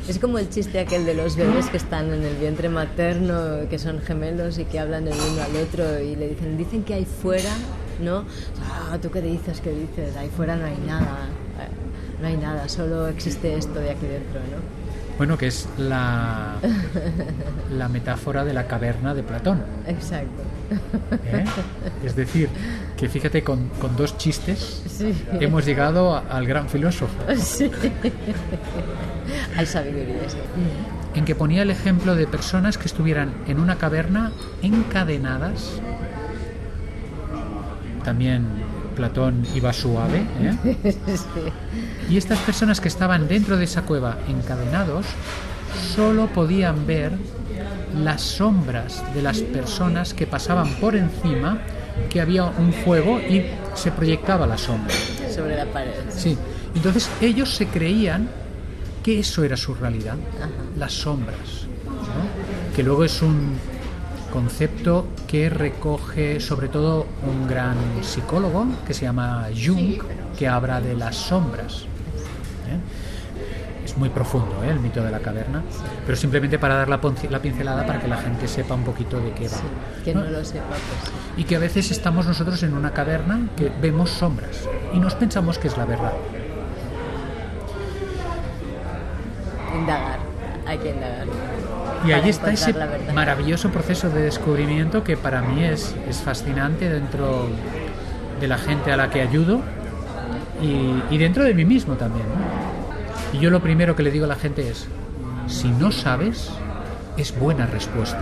Es 0.05 0.19
como 0.19 0.37
el 0.37 0.49
chiste 0.49 0.81
aquel 0.81 1.05
de 1.05 1.13
los 1.13 1.37
bebés 1.37 1.67
que 1.67 1.77
están 1.77 2.13
en 2.13 2.23
el 2.23 2.35
vientre 2.35 2.67
materno, 2.67 3.69
que 3.69 3.79
son 3.79 4.01
gemelos 4.01 4.57
y 4.57 4.65
que 4.65 4.79
hablan 4.79 5.07
el 5.07 5.13
uno 5.13 5.41
al 5.41 5.55
otro 5.55 5.99
y 6.01 6.17
le 6.17 6.27
dicen, 6.27 6.57
dicen 6.57 6.83
que 6.83 6.95
ahí 6.95 7.05
fuera 7.05 7.51
¿no? 8.01 8.25
Ah, 8.61 8.97
¿tú 9.01 9.09
qué 9.09 9.21
dices? 9.21 9.61
¿Qué 9.61 9.71
dices? 9.71 10.17
Ahí 10.17 10.29
fuera 10.35 10.57
no 10.57 10.65
hay 10.65 10.77
nada, 10.85 11.29
eh, 11.61 12.21
no 12.21 12.27
hay 12.27 12.35
nada, 12.35 12.67
solo 12.67 13.07
existe 13.07 13.55
esto 13.55 13.79
de 13.79 13.91
aquí 13.91 14.07
dentro, 14.07 14.41
¿no? 14.41 15.17
Bueno, 15.17 15.37
que 15.37 15.47
es 15.47 15.67
la, 15.77 16.55
la 17.71 17.87
metáfora 17.87 18.43
de 18.43 18.53
la 18.53 18.67
caverna 18.67 19.13
de 19.15 19.23
Platón. 19.23 19.63
Exacto. 19.87 20.43
¿Eh? 21.31 21.45
Es 22.03 22.15
decir, 22.15 22.49
que 22.97 23.07
fíjate, 23.09 23.43
con, 23.43 23.69
con 23.79 23.95
dos 23.95 24.17
chistes 24.17 24.83
Sí. 24.89 25.13
hemos 25.39 25.65
llegado 25.65 26.15
a- 26.15 26.19
al 26.29 26.45
gran 26.45 26.67
filósofo, 26.69 27.13
Sí. 27.37 27.69
Hay 29.57 29.65
sabiduría, 29.65 30.29
sí. 30.29 30.37
en 31.15 31.25
que 31.25 31.35
ponía 31.35 31.61
el 31.63 31.71
ejemplo 31.71 32.15
de 32.15 32.27
personas 32.27 32.77
que 32.77 32.85
estuvieran 32.85 33.33
en 33.47 33.59
una 33.59 33.77
caverna 33.77 34.31
encadenadas. 34.61 35.79
También 38.03 38.45
Platón 38.95 39.45
iba 39.55 39.73
suave. 39.73 40.23
¿eh? 40.41 40.95
Sí. 41.07 41.25
Y 42.09 42.17
estas 42.17 42.39
personas 42.39 42.79
que 42.81 42.87
estaban 42.87 43.27
dentro 43.27 43.57
de 43.57 43.65
esa 43.65 43.81
cueva 43.83 44.17
encadenados 44.29 45.05
solo 45.95 46.27
podían 46.27 46.87
ver 46.87 47.11
las 48.03 48.21
sombras 48.21 49.03
de 49.13 49.21
las 49.21 49.39
personas 49.39 50.13
que 50.13 50.27
pasaban 50.27 50.75
por 50.75 50.95
encima, 50.95 51.59
que 52.09 52.21
había 52.21 52.45
un 52.45 52.73
fuego 52.73 53.19
y 53.19 53.45
se 53.73 53.91
proyectaba 53.91 54.45
la 54.47 54.57
sombra. 54.57 54.93
Sobre 55.33 55.55
la 55.55 55.65
pared. 55.65 55.93
Sí. 56.09 56.37
Entonces 56.75 57.09
ellos 57.21 57.55
se 57.55 57.67
creían 57.67 58.29
que 59.03 59.19
eso 59.19 59.43
era 59.43 59.57
su 59.57 59.73
realidad, 59.73 60.17
Ajá. 60.37 60.49
las 60.77 60.93
sombras, 60.93 61.65
¿no? 61.85 62.75
que 62.75 62.83
luego 62.83 63.03
es 63.03 63.21
un 63.21 63.57
concepto 64.31 65.07
que 65.27 65.49
recoge 65.49 66.39
sobre 66.39 66.67
todo 66.67 67.07
un 67.25 67.47
gran 67.47 67.77
psicólogo 68.01 68.67
que 68.85 68.93
se 68.93 69.05
llama 69.05 69.47
Jung, 69.55 70.01
que 70.37 70.47
habla 70.47 70.81
de 70.81 70.95
las 70.95 71.15
sombras. 71.15 71.85
¿eh? 72.67 72.77
Muy 73.97 74.09
profundo 74.09 74.63
¿eh? 74.63 74.69
el 74.69 74.79
mito 74.79 75.03
de 75.03 75.09
la 75.09 75.19
caverna, 75.19 75.63
pero 76.05 76.15
simplemente 76.15 76.59
para 76.59 76.75
dar 76.75 76.87
la, 76.87 76.99
la 77.29 77.39
pincelada 77.39 77.85
para 77.85 77.99
que 77.99 78.07
la 78.07 78.17
gente 78.17 78.47
sepa 78.47 78.75
un 78.75 78.83
poquito 78.83 79.19
de 79.19 79.31
qué 79.31 79.47
va. 79.47 79.57
Sí. 79.57 79.63
Que 80.05 80.13
¿no? 80.13 80.23
no 80.23 80.29
lo 80.29 80.45
sepa, 80.45 80.67
pues. 80.67 81.11
Y 81.37 81.43
que 81.45 81.55
a 81.55 81.59
veces 81.59 81.89
estamos 81.89 82.27
nosotros 82.27 82.61
en 82.61 82.75
una 82.75 82.91
caverna 82.91 83.47
que 83.55 83.71
vemos 83.81 84.11
sombras 84.11 84.67
y 84.93 84.99
nos 84.99 85.15
pensamos 85.15 85.57
que 85.57 85.67
es 85.67 85.77
la 85.77 85.85
verdad. 85.85 86.13
Indagar. 89.75 90.19
Hay 90.67 90.77
que 90.77 90.89
indagar. 90.91 91.27
Y 92.05 92.11
ahí 92.11 92.29
está 92.29 92.51
ese 92.51 92.75
maravilloso 93.13 93.69
proceso 93.69 94.09
de 94.09 94.21
descubrimiento 94.21 95.03
que 95.03 95.17
para 95.17 95.41
mí 95.41 95.63
es, 95.63 95.95
es 96.07 96.17
fascinante 96.17 96.89
dentro 96.89 97.47
de 98.39 98.47
la 98.47 98.57
gente 98.57 98.91
a 98.91 98.97
la 98.97 99.09
que 99.09 99.21
ayudo 99.21 99.61
y, 100.61 101.01
y 101.09 101.17
dentro 101.17 101.43
de 101.43 101.53
mí 101.53 101.65
mismo 101.65 101.95
también. 101.95 102.27
¿no? 102.27 102.56
Y 103.33 103.39
yo 103.39 103.49
lo 103.49 103.61
primero 103.61 103.95
que 103.95 104.03
le 104.03 104.11
digo 104.11 104.25
a 104.25 104.27
la 104.27 104.35
gente 104.35 104.69
es, 104.69 104.87
si 105.47 105.69
no 105.69 105.91
sabes, 105.91 106.49
es 107.17 107.37
buena 107.37 107.65
respuesta. 107.65 108.21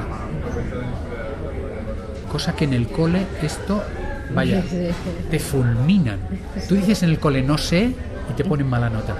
Cosa 2.32 2.56
que 2.56 2.66
en 2.66 2.74
el 2.74 2.88
cole 2.88 3.26
esto, 3.42 3.84
vaya, 4.34 4.64
te 5.30 5.40
fulminan. 5.40 6.20
Tú 6.68 6.76
dices 6.76 7.04
en 7.04 7.10
el 7.10 7.20
cole 7.20 7.42
no 7.42 7.58
sé 7.58 7.94
y 8.30 8.34
te 8.36 8.44
ponen 8.44 8.68
mala 8.68 8.90
nota. 8.90 9.14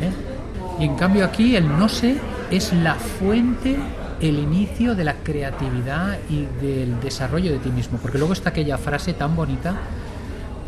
¿eh? 0.00 0.80
Y 0.80 0.84
en 0.84 0.96
cambio 0.96 1.24
aquí 1.24 1.56
el 1.56 1.68
no 1.68 1.88
sé 1.88 2.16
es 2.50 2.72
la 2.72 2.94
fuente, 2.94 3.76
el 4.20 4.38
inicio 4.38 4.94
de 4.94 5.04
la 5.04 5.14
creatividad 5.14 6.18
y 6.28 6.46
del 6.60 7.00
desarrollo 7.00 7.52
de 7.52 7.58
ti 7.58 7.70
mismo. 7.70 7.98
Porque 7.98 8.18
luego 8.18 8.32
está 8.32 8.50
aquella 8.50 8.78
frase 8.78 9.12
tan 9.12 9.34
bonita 9.34 9.76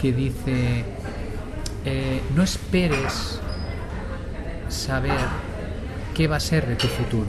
que 0.00 0.12
dice, 0.12 0.84
eh, 1.84 2.20
no 2.34 2.42
esperes 2.42 3.40
saber 4.70 5.18
qué 6.14 6.26
va 6.28 6.36
a 6.36 6.40
ser 6.40 6.66
de 6.66 6.76
tu 6.76 6.86
futuro. 6.86 7.26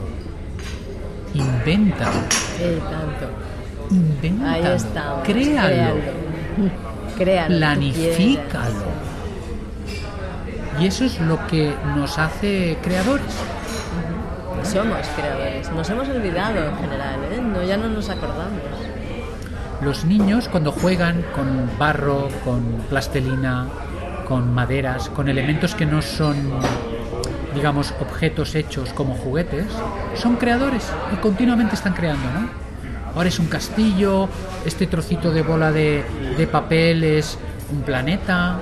Invéntalo, 1.34 2.12
Sí, 2.30 2.78
tanto. 2.90 4.46
Ahí 4.46 4.62
está. 4.74 5.20
créalo, 5.24 5.94
Créalo. 7.18 7.56
planifícalo. 7.56 9.02
Y 10.80 10.86
eso 10.86 11.04
es 11.04 11.20
lo 11.20 11.46
que 11.46 11.72
nos 11.96 12.18
hace 12.18 12.78
creadores. 12.82 13.26
Somos 14.62 15.06
creadores. 15.16 15.70
Nos 15.72 15.90
hemos 15.90 16.08
olvidado 16.08 16.64
en 16.64 16.76
general, 16.78 17.16
¿eh? 17.32 17.40
No, 17.42 17.62
ya 17.62 17.76
no 17.76 17.88
nos 17.88 18.08
acordamos. 18.08 18.60
Los 19.82 20.04
niños 20.04 20.48
cuando 20.48 20.70
juegan 20.72 21.22
con 21.34 21.68
barro, 21.78 22.28
con 22.44 22.62
plastelina, 22.88 23.66
con 24.28 24.54
maderas, 24.54 25.08
con 25.10 25.28
elementos 25.28 25.74
que 25.74 25.84
no 25.84 26.00
son, 26.00 26.36
digamos, 27.54 27.94
objetos 28.00 28.54
hechos 28.54 28.92
como 28.92 29.14
juguetes, 29.14 29.66
son 30.14 30.36
creadores 30.36 30.84
y 31.12 31.16
continuamente 31.16 31.74
están 31.74 31.94
creando, 31.94 32.24
¿no? 32.32 32.48
Ahora 33.14 33.28
es 33.28 33.38
un 33.38 33.46
castillo, 33.46 34.28
este 34.64 34.86
trocito 34.86 35.32
de 35.32 35.42
bola 35.42 35.70
de, 35.70 36.02
de 36.36 36.46
papel 36.46 37.04
es 37.04 37.38
un 37.70 37.82
planeta. 37.82 38.58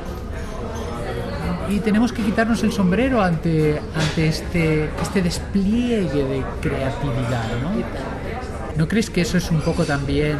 Y 1.68 1.78
tenemos 1.78 2.12
que 2.12 2.22
quitarnos 2.22 2.64
el 2.64 2.72
sombrero 2.72 3.22
ante, 3.22 3.80
ante 3.94 4.26
este, 4.26 4.90
este 5.00 5.22
despliegue 5.22 6.24
de 6.24 6.42
creatividad, 6.60 7.44
¿no? 7.62 7.70
¿No 8.76 8.88
crees 8.88 9.08
que 9.08 9.20
eso 9.20 9.38
es 9.38 9.50
un 9.52 9.60
poco 9.60 9.84
también 9.84 10.36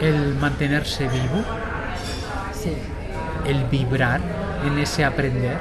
el 0.00 0.34
mantenerse 0.36 1.04
vivo, 1.04 1.44
Sí. 2.52 2.72
el 3.46 3.64
vibrar 3.64 4.20
en 4.66 4.78
ese 4.78 5.04
aprender? 5.04 5.58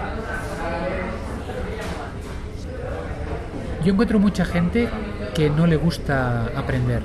Yo 3.84 3.92
encuentro 3.94 4.20
mucha 4.20 4.46
gente 4.46 4.88
que 5.36 5.50
no 5.50 5.68
le 5.68 5.76
gusta 5.76 6.46
aprender, 6.56 7.02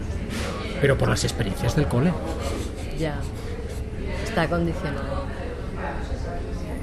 pero 0.81 0.97
por 0.97 1.09
las 1.09 1.25
experiencias 1.25 1.75
del 1.75 1.87
cole. 1.89 2.13
Ya. 2.99 3.17
Está 4.25 4.49
condicionado. 4.49 5.27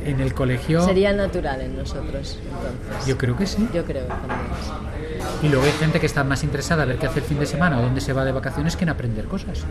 En 0.06 0.20
el 0.20 0.34
colegio, 0.36 0.86
Sería 0.86 1.14
natural 1.14 1.62
en 1.62 1.78
nosotros, 1.78 2.38
entonces. 2.44 3.08
yo 3.08 3.18
creo 3.18 3.36
que 3.36 3.48
sí. 3.48 3.68
Yo 3.74 3.84
creo 3.86 4.06
también. 4.06 4.40
sí. 4.62 5.48
Y 5.48 5.50
luego 5.50 5.66
hay 5.66 5.72
gente 5.72 6.00
que 6.00 6.06
está 6.06 6.24
más 6.24 6.44
interesada 6.44 6.84
a 6.84 6.86
ver 6.86 6.98
qué 6.98 7.08
hace 7.08 7.20
el 7.20 7.26
fin 7.26 7.40
de 7.40 7.48
semana 7.48 7.80
o 7.80 7.82
dónde 7.82 8.02
se 8.02 8.14
va 8.14 8.24
de 8.24 8.32
vacaciones 8.32 8.76
que 8.76 8.84
en 8.84 8.90
aprender 8.90 9.26
cosas. 9.26 9.64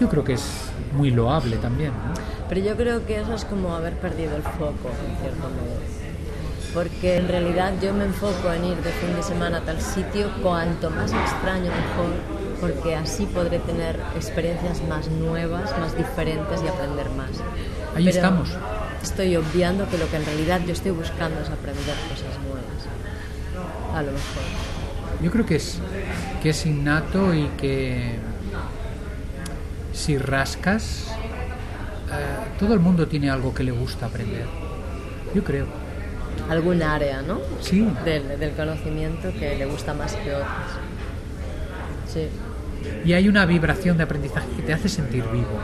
Yo 0.00 0.08
creo 0.08 0.24
que 0.24 0.32
es 0.32 0.70
muy 0.92 1.10
loable 1.12 1.56
también. 1.58 1.92
¿no? 1.92 2.14
Pero 2.48 2.60
yo 2.62 2.76
creo 2.76 3.06
que 3.06 3.20
eso 3.20 3.34
es 3.34 3.44
como 3.44 3.74
haber 3.74 3.94
perdido 3.94 4.34
el 4.36 4.42
foco, 4.42 4.90
en 5.08 5.16
cierto 5.20 5.48
modo. 5.48 6.07
Porque 6.74 7.16
en 7.16 7.28
realidad 7.28 7.72
yo 7.82 7.94
me 7.94 8.04
enfoco 8.04 8.52
en 8.52 8.64
ir 8.64 8.76
de 8.76 8.90
fin 8.92 9.14
de 9.14 9.22
semana 9.22 9.58
a 9.58 9.60
tal 9.62 9.80
sitio, 9.80 10.30
cuanto 10.42 10.90
más 10.90 11.12
extraño 11.12 11.70
mejor, 11.70 12.12
porque 12.60 12.94
así 12.94 13.26
podré 13.26 13.58
tener 13.58 13.98
experiencias 14.14 14.82
más 14.82 15.08
nuevas, 15.08 15.76
más 15.78 15.96
diferentes 15.96 16.62
y 16.62 16.68
aprender 16.68 17.08
más. 17.10 17.30
Ahí 17.94 18.04
Pero 18.04 18.16
estamos. 18.16 18.50
Estoy 19.02 19.36
obviando 19.36 19.88
que 19.88 19.96
lo 19.96 20.10
que 20.10 20.16
en 20.16 20.26
realidad 20.26 20.60
yo 20.66 20.72
estoy 20.72 20.90
buscando 20.90 21.40
es 21.40 21.48
aprender 21.48 21.94
cosas 22.08 22.38
nuevas. 22.46 23.94
A 23.94 24.02
lo 24.02 24.12
mejor. 24.12 24.42
Yo 25.22 25.30
creo 25.30 25.46
que 25.46 25.56
es, 25.56 25.78
que 26.42 26.50
es 26.50 26.66
innato 26.66 27.34
y 27.34 27.48
que 27.56 28.18
si 29.92 30.16
rascas, 30.18 31.06
eh, 32.12 32.56
todo 32.58 32.74
el 32.74 32.80
mundo 32.80 33.08
tiene 33.08 33.30
algo 33.30 33.52
que 33.52 33.64
le 33.64 33.72
gusta 33.72 34.06
aprender. 34.06 34.46
Yo 35.34 35.42
creo. 35.42 35.87
Algún 36.48 36.82
área, 36.82 37.22
¿no? 37.22 37.40
Sí. 37.60 37.86
Del, 38.04 38.38
del 38.38 38.52
conocimiento 38.52 39.30
que 39.38 39.56
le 39.56 39.66
gusta 39.66 39.94
más 39.94 40.14
que 40.14 40.34
otras. 40.34 40.48
Sí. 42.12 42.28
Y 43.04 43.12
hay 43.12 43.28
una 43.28 43.44
vibración 43.46 43.96
de 43.96 44.04
aprendizaje 44.04 44.48
que 44.56 44.62
te 44.62 44.72
hace 44.72 44.88
sentir 44.88 45.24
vivo, 45.32 45.58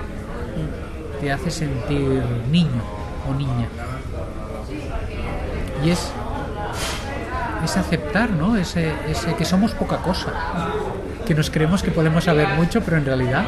te 1.21 1.33
hace 1.33 1.50
sentir 1.50 2.23
niño 2.50 2.83
o 3.28 3.35
niña. 3.35 3.69
Y 5.85 5.90
es, 5.90 6.11
es 7.64 7.76
aceptar, 7.76 8.31
¿no? 8.31 8.57
Ese, 8.57 8.93
ese 9.09 9.35
que 9.35 9.45
somos 9.45 9.73
poca 9.73 9.99
cosa, 9.99 10.33
que 11.26 11.35
nos 11.35 11.50
creemos 11.50 11.83
que 11.83 11.90
podemos 11.90 12.25
saber 12.25 12.49
mucho, 12.49 12.81
pero 12.83 12.97
en 12.97 13.04
realidad 13.04 13.45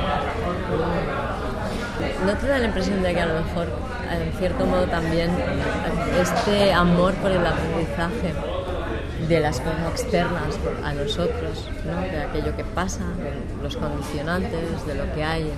¿No 2.26 2.34
te 2.34 2.48
da 2.48 2.58
la 2.58 2.66
impresión 2.66 3.04
de 3.04 3.14
que 3.14 3.20
a 3.20 3.26
lo 3.26 3.34
mejor, 3.34 3.68
en 4.10 4.32
cierto 4.36 4.66
modo 4.66 4.84
también, 4.86 5.30
este 6.20 6.72
amor 6.72 7.14
por 7.14 7.30
el 7.30 7.46
aprendizaje 7.46 8.34
de 9.28 9.40
las 9.40 9.60
cosas 9.60 9.90
externas 9.92 10.58
a 10.82 10.92
nosotros, 10.92 11.70
¿no? 11.86 12.00
de 12.00 12.22
aquello 12.22 12.56
que 12.56 12.64
pasa, 12.64 13.04
de 13.22 13.62
los 13.62 13.76
condicionantes, 13.76 14.86
de 14.86 14.94
lo 14.96 15.14
que 15.14 15.22
hay 15.22 15.52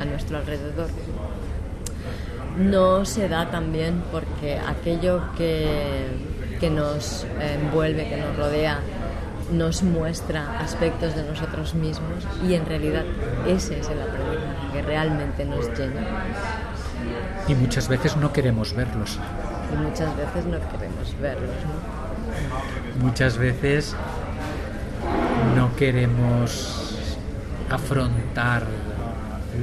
a 0.00 0.04
nuestro 0.04 0.38
alrededor, 0.38 0.88
no 2.58 3.04
se 3.04 3.28
da 3.28 3.48
también 3.48 4.02
porque 4.10 4.58
aquello 4.58 5.22
que, 5.36 6.08
que 6.58 6.70
nos 6.70 7.24
envuelve, 7.40 8.08
que 8.08 8.16
nos 8.16 8.36
rodea, 8.36 8.80
nos 9.52 9.82
muestra 9.82 10.58
aspectos 10.60 11.14
de 11.14 11.24
nosotros 11.24 11.74
mismos 11.74 12.24
y 12.46 12.54
en 12.54 12.66
realidad 12.66 13.04
ese 13.46 13.80
es 13.80 13.88
el 13.88 14.00
aprendizaje. 14.00 14.72
que 14.72 14.82
realmente 14.82 15.44
nos 15.44 15.66
llena. 15.76 16.02
Y 17.48 17.54
muchas 17.54 17.88
veces 17.88 18.16
no 18.16 18.32
queremos 18.32 18.74
verlos. 18.74 19.18
Y 19.72 19.76
muchas 19.76 20.16
veces 20.16 20.44
no 20.46 20.58
queremos 20.70 21.20
verlos, 21.20 21.50
¿no? 21.64 23.04
Muchas 23.04 23.38
veces 23.38 23.96
no 25.56 25.74
queremos 25.74 27.06
afrontar 27.68 28.62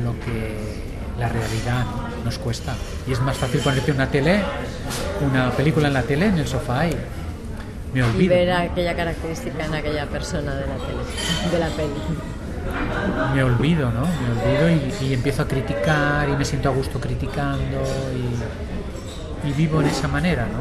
lo 0.03 0.19
que 0.19 0.83
la 1.19 1.29
realidad 1.29 1.85
nos 2.25 2.37
cuesta. 2.37 2.75
Y 3.07 3.13
es 3.13 3.21
más 3.21 3.37
fácil 3.37 3.61
ponerte 3.61 3.91
una 3.91 4.07
tele, 4.07 4.41
una 5.21 5.51
película 5.51 5.87
en 5.87 5.93
la 5.93 6.03
tele, 6.03 6.27
en 6.27 6.37
el 6.37 6.47
sofá 6.47 6.87
y. 6.87 6.95
Y 7.93 8.27
ver 8.27 8.51
aquella 8.51 8.95
característica 8.95 9.65
en 9.65 9.73
aquella 9.73 10.05
persona 10.05 10.53
de 10.53 10.67
la 10.67 10.75
tele, 10.75 11.51
de 11.51 11.59
la 11.59 11.69
peli. 11.69 11.89
Me 13.33 13.43
olvido, 13.43 13.91
¿no? 13.91 14.01
Me 14.01 14.31
olvido 14.41 14.69
y, 15.01 15.05
y 15.05 15.13
empiezo 15.13 15.43
a 15.43 15.47
criticar 15.47 16.29
y 16.29 16.33
me 16.33 16.45
siento 16.45 16.69
a 16.69 16.73
gusto 16.73 16.99
criticando 16.99 17.81
y, 18.13 19.49
y 19.49 19.53
vivo 19.53 19.81
en 19.81 19.87
esa 19.87 20.07
manera, 20.07 20.47
¿no? 20.47 20.59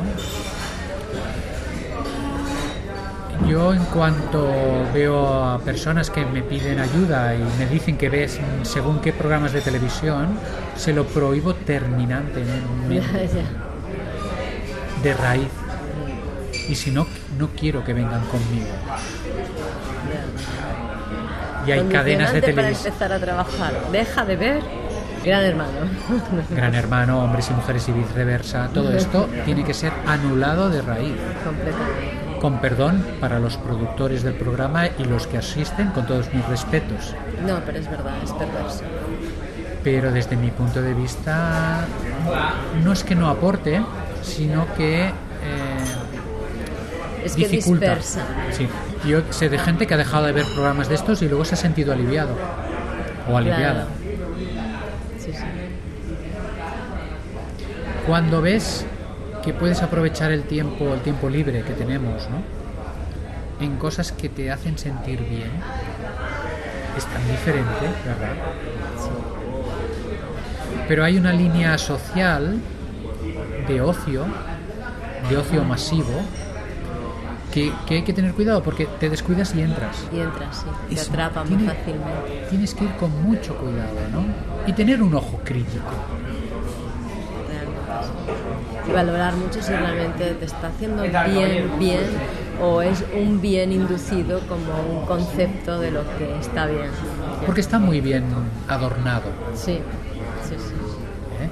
Yo 3.49 3.73
en 3.75 3.85
cuanto 3.85 4.49
veo 4.92 5.45
a 5.45 5.61
personas 5.61 6.11
que 6.11 6.25
me 6.25 6.42
piden 6.42 6.80
ayuda 6.80 7.35
y 7.35 7.45
me 7.59 7.66
dicen 7.66 7.97
que 7.97 8.09
ves 8.09 8.40
según 8.62 9.00
qué 9.00 9.12
programas 9.12 9.52
de 9.52 9.61
televisión, 9.61 10.38
se 10.75 10.92
lo 10.92 11.06
prohíbo 11.06 11.54
ya. 13.35 13.45
de 15.02 15.14
raíz. 15.14 15.65
Y 16.68 16.75
si 16.75 16.90
no, 16.90 17.06
no 17.38 17.49
quiero 17.50 17.85
que 17.85 17.92
vengan 17.92 18.23
conmigo. 18.26 18.66
Y 21.66 21.73
hay 21.73 21.80
cadenas 21.88 22.32
de 22.32 22.40
Condicionante 22.40 22.40
para 22.40 22.54
televisión. 22.54 22.87
empezar 22.87 23.12
a 23.12 23.18
trabajar. 23.18 23.73
Deja 23.90 24.25
de 24.25 24.37
ver 24.37 24.62
Gran 25.25 25.44
Hermano. 25.44 25.73
Gran 26.50 26.75
Hermano, 26.76 27.25
hombres 27.25 27.50
y 27.50 27.54
mujeres 27.54 27.88
y 27.88 27.92
viceversa, 27.92 28.68
todo 28.73 28.92
esto 28.92 29.28
tiene 29.44 29.64
que 29.64 29.75
ser 29.75 29.92
anulado 30.06 30.70
de 30.70 30.82
raíz. 30.82 31.14
Completamente. 31.44 32.38
Con 32.40 32.61
perdón 32.61 33.04
para 33.20 33.40
los 33.40 33.56
productores 33.56 34.23
del 34.23 34.35
programa 34.35 34.87
y 34.87 35.04
los 35.04 35.26
que 35.26 35.38
asisten, 35.38 35.88
con 35.90 36.06
todos 36.06 36.32
mis 36.32 36.46
respetos. 36.46 37.14
No, 37.44 37.58
pero 37.64 37.78
es 37.78 37.90
verdad, 37.90 38.14
es 38.23 38.30
perverso. 38.32 38.82
Pero 39.82 40.12
desde 40.12 40.37
mi 40.37 40.50
punto 40.50 40.80
de 40.80 40.94
vista, 40.94 41.85
no 42.85 42.92
es 42.92 43.02
que 43.02 43.14
no 43.16 43.28
aporte, 43.28 43.82
sino 44.23 44.66
que 44.76 45.11
Es 47.26 47.35
que 47.35 47.49
dificulta. 47.49 47.87
dispersa. 47.87 48.23
Sí. 48.52 48.68
Yo 49.06 49.21
sé 49.30 49.49
de 49.49 49.59
gente 49.59 49.87
que 49.87 49.95
ha 49.95 49.97
dejado 49.97 50.26
de 50.26 50.33
ver 50.33 50.45
programas 50.54 50.88
de 50.88 50.95
estos 50.95 51.23
y 51.23 51.28
luego 51.28 51.45
se 51.45 51.54
ha 51.54 51.59
sentido 51.59 51.92
aliviado 51.92 52.37
o 53.30 53.37
aliviada. 53.37 53.87
Claro. 53.87 53.88
Sí, 55.18 55.33
sí. 55.33 55.45
Cuando 58.06 58.40
ves 58.40 58.87
que 59.42 59.52
puedes 59.52 59.83
aprovechar 59.83 60.33
el 60.33 60.45
tiempo, 60.45 60.95
el 60.95 61.00
tiempo 61.00 61.28
libre 61.28 61.62
que 61.62 61.73
tenemos, 61.73 62.28
¿no? 62.30 63.64
En 63.64 63.76
cosas 63.76 64.12
que 64.12 64.28
te 64.28 64.50
hacen 64.50 64.76
sentir 64.78 65.21
bien, 65.21 65.50
es 66.97 67.04
tan 67.06 67.26
diferente, 67.28 67.87
¿verdad? 68.04 68.35
Pero 70.88 71.04
hay 71.04 71.16
una 71.16 71.33
línea 71.33 71.78
social 71.78 72.61
de 73.66 73.80
ocio, 73.80 74.26
de 75.28 75.37
ocio 75.37 75.64
masivo, 75.64 76.23
que, 77.56 77.72
que 77.86 77.94
hay 77.94 78.02
que 78.02 78.12
tener 78.12 78.34
cuidado 78.34 78.62
porque 78.62 78.86
te 79.00 79.08
descuidas 79.08 79.54
y 79.54 79.62
entras. 79.62 80.04
Y 80.12 80.20
entras, 80.20 80.58
sí. 80.58 80.66
Te 80.88 80.94
Eso, 80.94 81.10
atrapa 81.10 81.42
muy 81.42 81.64
fácilmente. 81.64 82.46
Tienes 82.50 82.75
que 82.75 82.84
ir 82.84 82.90
con 82.96 83.22
mucho 83.22 83.56
cuidado, 83.56 83.94
¿no? 84.12 84.25
Y 84.66 84.75
tener 84.75 85.02
un 85.02 85.14
ojo 85.14 85.40
crítico. 85.42 85.90
Y 88.86 88.92
valorar 88.92 89.34
mucho 89.36 89.62
si 89.62 89.70
realmente 89.70 90.34
te 90.34 90.44
está 90.44 90.68
haciendo 90.68 91.02
bien, 91.02 91.78
bien, 91.78 92.04
o 92.60 92.82
es 92.82 93.02
un 93.19 93.40
bien 93.40 93.73
inducido 93.73 94.40
como 94.40 95.00
un 95.00 95.06
concepto 95.06 95.80
de 95.80 95.92
lo 95.92 96.02
que 96.19 96.38
está 96.38 96.66
bien. 96.66 96.90
Porque 97.47 97.62
está 97.62 97.78
muy 97.78 98.02
bien 98.02 98.25
adornado. 98.69 99.30
Sí, 99.54 99.78
sí, 100.47 100.54
sí. 100.58 100.75
¿eh? 101.40 101.49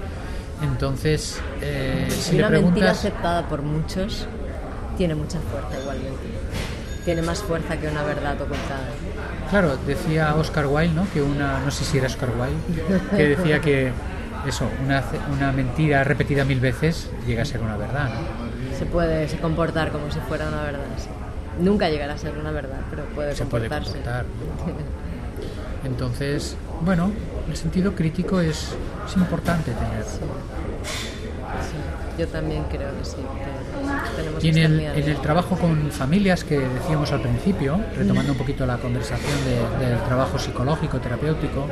Entonces, 0.63 1.41
eh, 1.63 2.09
si 2.11 2.35
Y 2.35 2.39
le 2.39 2.43
una 2.43 2.51
mentira 2.51 2.73
preguntas, 2.73 2.99
aceptada 2.99 3.49
por 3.49 3.63
muchos 3.63 4.29
tiene 4.97 5.15
mucha 5.15 5.39
fuerza 5.41 5.81
igualmente. 5.81 6.19
Tiene 7.05 7.23
más 7.23 7.43
fuerza 7.43 7.77
que 7.77 7.89
una 7.89 8.03
verdad 8.03 8.35
ocultada. 8.41 8.89
claro, 9.51 9.77
decía 9.87 10.35
Oscar 10.37 10.67
Wilde, 10.67 10.95
¿no? 10.95 11.07
Que 11.13 11.21
una, 11.21 11.61
no 11.61 11.71
sé 11.71 11.85
si 11.85 11.99
era 11.99 12.07
Oscar 12.07 12.31
Wilde, 12.31 13.01
que 13.17 13.29
decía 13.37 13.61
que 13.61 13.93
eso, 14.47 14.67
una, 14.85 15.03
una 15.33 15.53
mentira 15.53 16.03
repetida 16.05 16.45
mil 16.45 16.61
veces 16.61 17.11
llega 17.27 17.43
a 17.43 17.45
ser 17.45 17.61
una 17.61 17.77
verdad. 17.77 18.09
¿no? 18.09 18.77
Se 18.79 18.87
puede 18.87 19.29
se 19.29 19.37
comportar 19.39 19.91
como 19.93 20.11
si 20.11 20.19
fuera 20.21 20.49
una 20.49 20.63
verdad. 20.63 20.81
sí. 20.97 21.09
Nunca 21.61 21.89
llegará 21.89 22.15
a 22.15 22.19
ser 22.19 22.37
una 22.37 22.51
verdad, 22.51 22.81
pero 22.91 23.05
puede 23.15 23.35
Se 23.37 23.45
puede 23.45 23.69
comportarse. 23.69 23.99
comportar. 23.99 24.25
Entonces, 25.85 26.57
bueno, 26.81 27.13
el 27.49 27.57
sentido 27.57 27.95
crítico 27.95 28.41
es, 28.41 28.75
es 29.07 29.17
importante 29.17 29.71
tener. 29.73 30.05
Sí. 30.05 30.19
Yo 32.19 32.27
también 32.29 32.63
creo 32.71 32.91
que 32.99 33.05
sí. 33.05 33.17
que 33.17 34.17
tenemos 34.23 34.45
Y 34.45 34.49
en 34.49 34.59
el, 34.59 34.81
en 34.81 35.09
el 35.09 35.17
trabajo 35.17 35.57
con 35.57 35.91
familias 35.91 36.45
que 36.45 36.59
decíamos 36.61 37.11
al 37.13 37.21
principio, 37.23 37.81
retomando 37.97 38.33
un 38.33 38.39
poquito 38.39 38.65
la 38.67 38.77
conversación 38.79 39.37
de- 39.45 39.87
del 39.87 39.99
trabajo 40.05 40.39
psicológico, 40.39 40.99
terapéutico, 41.01 41.67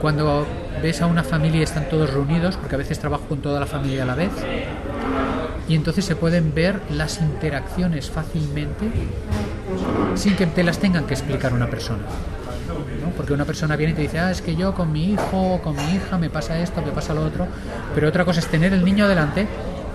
cuando 0.00 0.46
ves 0.82 1.02
a 1.02 1.06
una 1.06 1.24
familia 1.24 1.60
y 1.60 1.62
están 1.64 1.88
todos 1.88 2.12
reunidos, 2.12 2.56
porque 2.56 2.76
a 2.76 2.78
veces 2.78 2.98
trabajo 2.98 3.24
con 3.28 3.38
toda 3.42 3.58
la 3.60 3.66
familia 3.66 4.04
a 4.04 4.06
la 4.06 4.14
vez, 4.14 4.30
y 5.68 5.74
entonces 5.74 6.04
se 6.04 6.16
pueden 6.16 6.54
ver 6.54 6.80
las 6.90 7.20
interacciones 7.20 8.08
fácilmente 8.10 8.86
sin 10.14 10.36
que 10.36 10.46
te 10.46 10.62
las 10.64 10.78
tengan 10.78 11.04
que 11.04 11.14
explicar 11.14 11.52
una 11.52 11.68
persona. 11.68 12.02
¿No? 13.08 13.16
Porque 13.16 13.32
una 13.32 13.44
persona 13.44 13.76
viene 13.76 13.92
y 13.92 13.96
te 13.96 14.02
dice, 14.02 14.18
ah, 14.18 14.30
es 14.30 14.42
que 14.42 14.54
yo 14.56 14.74
con 14.74 14.92
mi 14.92 15.12
hijo 15.12 15.54
o 15.54 15.62
con 15.62 15.76
mi 15.76 15.82
hija 15.94 16.18
me 16.18 16.30
pasa 16.30 16.58
esto, 16.58 16.82
me 16.82 16.92
pasa 16.92 17.14
lo 17.14 17.24
otro, 17.24 17.46
pero 17.94 18.08
otra 18.08 18.24
cosa 18.24 18.40
es 18.40 18.46
tener 18.46 18.72
el 18.72 18.84
niño 18.84 19.08
delante 19.08 19.46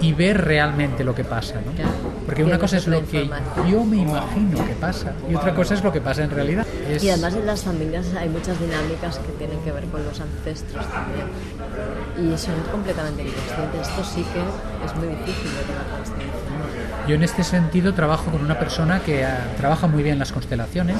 y 0.01 0.11
ver 0.11 0.43
realmente 0.43 1.03
lo 1.03 1.15
que 1.15 1.23
pasa. 1.23 1.55
¿no? 1.65 1.71
Claro. 1.71 1.91
Porque 2.25 2.43
una 2.43 2.57
cosa 2.57 2.77
es 2.77 2.87
lo 2.87 3.05
que 3.07 3.29
yo 3.69 3.85
me 3.85 3.97
imagino 3.97 4.65
que 4.65 4.73
pasa 4.73 5.13
y 5.29 5.35
otra 5.35 5.53
cosa 5.53 5.75
es 5.75 5.83
lo 5.83 5.91
que 5.93 6.01
pasa 6.01 6.23
en 6.23 6.29
realidad. 6.31 6.65
Es- 6.89 7.03
Y 7.03 7.09
además 7.09 7.35
en 7.35 7.45
las 7.45 7.61
familias 7.63 8.07
hay 8.19 8.27
muchas 8.29 8.59
dinámicas 8.59 9.19
que 9.19 9.31
tienen 9.33 9.59
que 9.61 9.71
ver 9.71 9.85
con 9.85 10.03
los 10.03 10.19
ancestros 10.19 10.85
también. 10.89 11.27
Y 12.33 12.37
son 12.37 12.55
completamente 12.71 13.21
inconscientes. 13.23 13.87
Esto 13.87 14.03
sí 14.03 14.23
que 14.33 14.85
es 14.85 14.95
muy 14.95 15.07
difícil 15.07 15.51
de 15.55 15.61
tomar 15.63 15.85
consciencia. 15.97 17.07
Yo 17.07 17.15
en 17.15 17.23
este 17.23 17.43
sentido 17.43 17.93
trabajo 17.93 18.31
con 18.31 18.41
una 18.43 18.57
persona 18.59 18.99
que 19.01 19.25
ah, 19.25 19.47
trabaja 19.57 19.87
muy 19.87 20.03
bien 20.03 20.19
las 20.19 20.31
constelaciones 20.31 20.97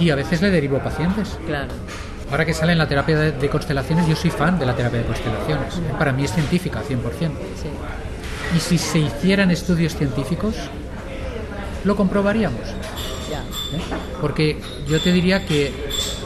y 0.00 0.10
a 0.10 0.16
veces 0.16 0.42
le 0.42 0.50
derivo 0.50 0.78
pacientes. 0.78 1.38
Claro. 1.46 1.68
Ahora 2.30 2.44
que 2.44 2.54
sale 2.54 2.72
en 2.72 2.78
la 2.78 2.88
terapia 2.88 3.18
de, 3.18 3.32
de 3.32 3.48
constelaciones, 3.48 4.06
yo 4.06 4.16
soy 4.16 4.30
fan 4.30 4.58
de 4.58 4.66
la 4.66 4.74
terapia 4.74 5.00
de 5.00 5.04
constelaciones. 5.04 5.74
Para 5.98 6.12
mí 6.12 6.24
es 6.24 6.32
científica, 6.32 6.80
100%. 6.80 7.00
Sí. 7.18 7.28
Y 8.56 8.60
si 8.60 8.78
se 8.78 8.98
hicieran 8.98 9.50
estudios 9.50 9.94
científicos, 9.94 10.54
lo 11.84 11.96
comprobaríamos. 11.96 12.60
Ya. 13.30 13.40
¿eh? 13.76 13.80
Porque 14.20 14.60
yo 14.88 15.00
te 15.00 15.12
diría 15.12 15.44
que 15.44 15.72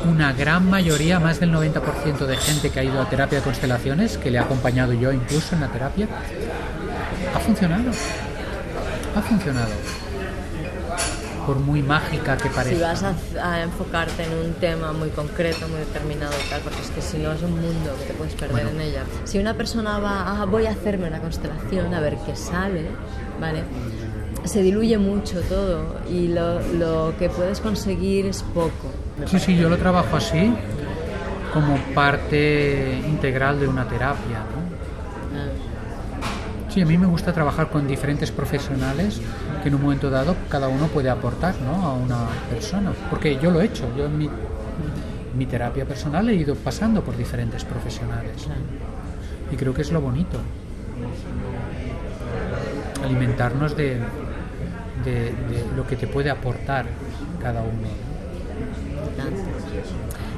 una 0.08 0.32
gran 0.32 0.68
mayoría, 0.68 1.18
más 1.20 1.40
del 1.40 1.52
90% 1.52 2.26
de 2.26 2.36
gente 2.36 2.70
que 2.70 2.80
ha 2.80 2.84
ido 2.84 3.00
a 3.00 3.08
terapia 3.08 3.38
de 3.38 3.44
constelaciones, 3.44 4.18
que 4.18 4.30
le 4.30 4.38
he 4.38 4.40
acompañado 4.40 4.92
yo 4.92 5.12
incluso 5.12 5.54
en 5.54 5.62
la 5.62 5.68
terapia, 5.68 6.06
ha 7.34 7.40
funcionado. 7.40 7.90
Ha 9.16 9.22
funcionado. 9.22 9.70
Por 11.46 11.58
muy 11.58 11.82
mágica 11.82 12.36
que 12.36 12.48
Si 12.48 12.54
parezca. 12.54 12.86
vas 12.86 13.02
a, 13.02 13.52
a 13.52 13.62
enfocarte 13.62 14.24
en 14.24 14.32
un 14.32 14.52
tema 14.54 14.92
muy 14.92 15.10
concreto, 15.10 15.68
muy 15.68 15.78
determinado 15.80 16.32
y 16.44 16.48
tal, 16.50 16.60
porque 16.62 16.80
es 16.80 16.90
que 16.90 17.02
si 17.02 17.18
no 17.18 17.32
es 17.32 17.42
un 17.42 17.52
mundo 17.52 17.94
que 18.00 18.06
te 18.06 18.14
puedes 18.14 18.34
perder 18.34 18.64
Bueno. 18.64 18.70
en 18.70 18.80
ella. 18.80 19.02
Si 19.24 19.38
una 19.38 19.54
persona 19.54 19.98
va, 19.98 20.40
ah, 20.42 20.44
voy 20.46 20.66
a 20.66 20.70
hacerme 20.70 21.08
una 21.08 21.20
constelación, 21.20 21.92
a 21.92 22.00
ver 22.00 22.16
qué 22.24 22.34
sale, 22.34 22.86
¿vale? 23.40 23.62
Se 24.44 24.62
diluye 24.62 24.96
mucho 24.98 25.40
todo 25.42 25.96
y 26.10 26.28
lo, 26.28 26.60
lo 26.74 27.14
que 27.18 27.28
puedes 27.30 27.60
conseguir 27.60 28.26
es 28.26 28.42
poco. 28.42 28.90
Sí, 29.26 29.38
sí, 29.38 29.56
yo 29.56 29.68
lo 29.68 29.76
trabajo 29.78 30.16
así, 30.16 30.52
como 31.52 31.76
parte 31.94 33.00
integral 33.06 33.60
de 33.60 33.68
una 33.68 33.86
terapia. 33.88 34.40
Sí, 36.74 36.80
a 36.82 36.86
mí 36.86 36.98
me 36.98 37.06
gusta 37.06 37.32
trabajar 37.32 37.70
con 37.70 37.86
diferentes 37.86 38.32
profesionales 38.32 39.20
que 39.62 39.68
en 39.68 39.76
un 39.76 39.82
momento 39.82 40.10
dado 40.10 40.34
cada 40.48 40.66
uno 40.66 40.88
puede 40.88 41.08
aportar 41.08 41.54
¿no? 41.60 41.86
a 41.86 41.92
una 41.94 42.26
persona. 42.50 42.92
Porque 43.10 43.38
yo 43.40 43.52
lo 43.52 43.60
he 43.60 43.66
hecho, 43.66 43.84
yo 43.96 44.06
en 44.06 44.18
mi, 44.18 44.28
mi 45.38 45.46
terapia 45.46 45.84
personal 45.84 46.28
he 46.28 46.34
ido 46.34 46.56
pasando 46.56 47.02
por 47.04 47.16
diferentes 47.16 47.64
profesionales. 47.64 48.48
Y 49.52 49.56
creo 49.56 49.72
que 49.72 49.82
es 49.82 49.92
lo 49.92 50.00
bonito. 50.00 50.38
Alimentarnos 53.04 53.76
de, 53.76 54.00
de- 55.04 55.30
de 55.30 55.64
lo 55.76 55.86
que 55.86 55.94
te 55.94 56.08
puede 56.08 56.30
aportar 56.30 56.86
cada 57.40 57.60
uno. 57.62 57.88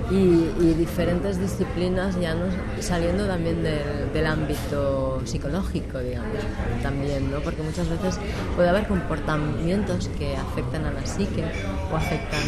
Tanto. 0.07 0.14
y, 0.14 0.75
diferentes 0.75 1.40
disciplinas 1.40 2.19
ya 2.21 2.35
no, 2.35 2.47
saliendo 2.81 3.27
también 3.27 3.62
del, 3.62 4.27
ámbito 4.27 5.21
psicológico, 5.25 5.99
digamos, 5.99 6.38
también, 6.83 7.31
¿no? 7.31 7.38
Porque 7.40 7.62
muchas 7.62 7.88
veces 7.88 8.19
puede 8.57 8.69
haber 8.69 8.87
comportamientos 8.87 10.09
que 10.19 10.37
afectan 10.37 10.85
a 10.85 10.90
la 10.90 11.07
psique 11.07 11.45
o 11.92 11.97
afectan 11.97 12.40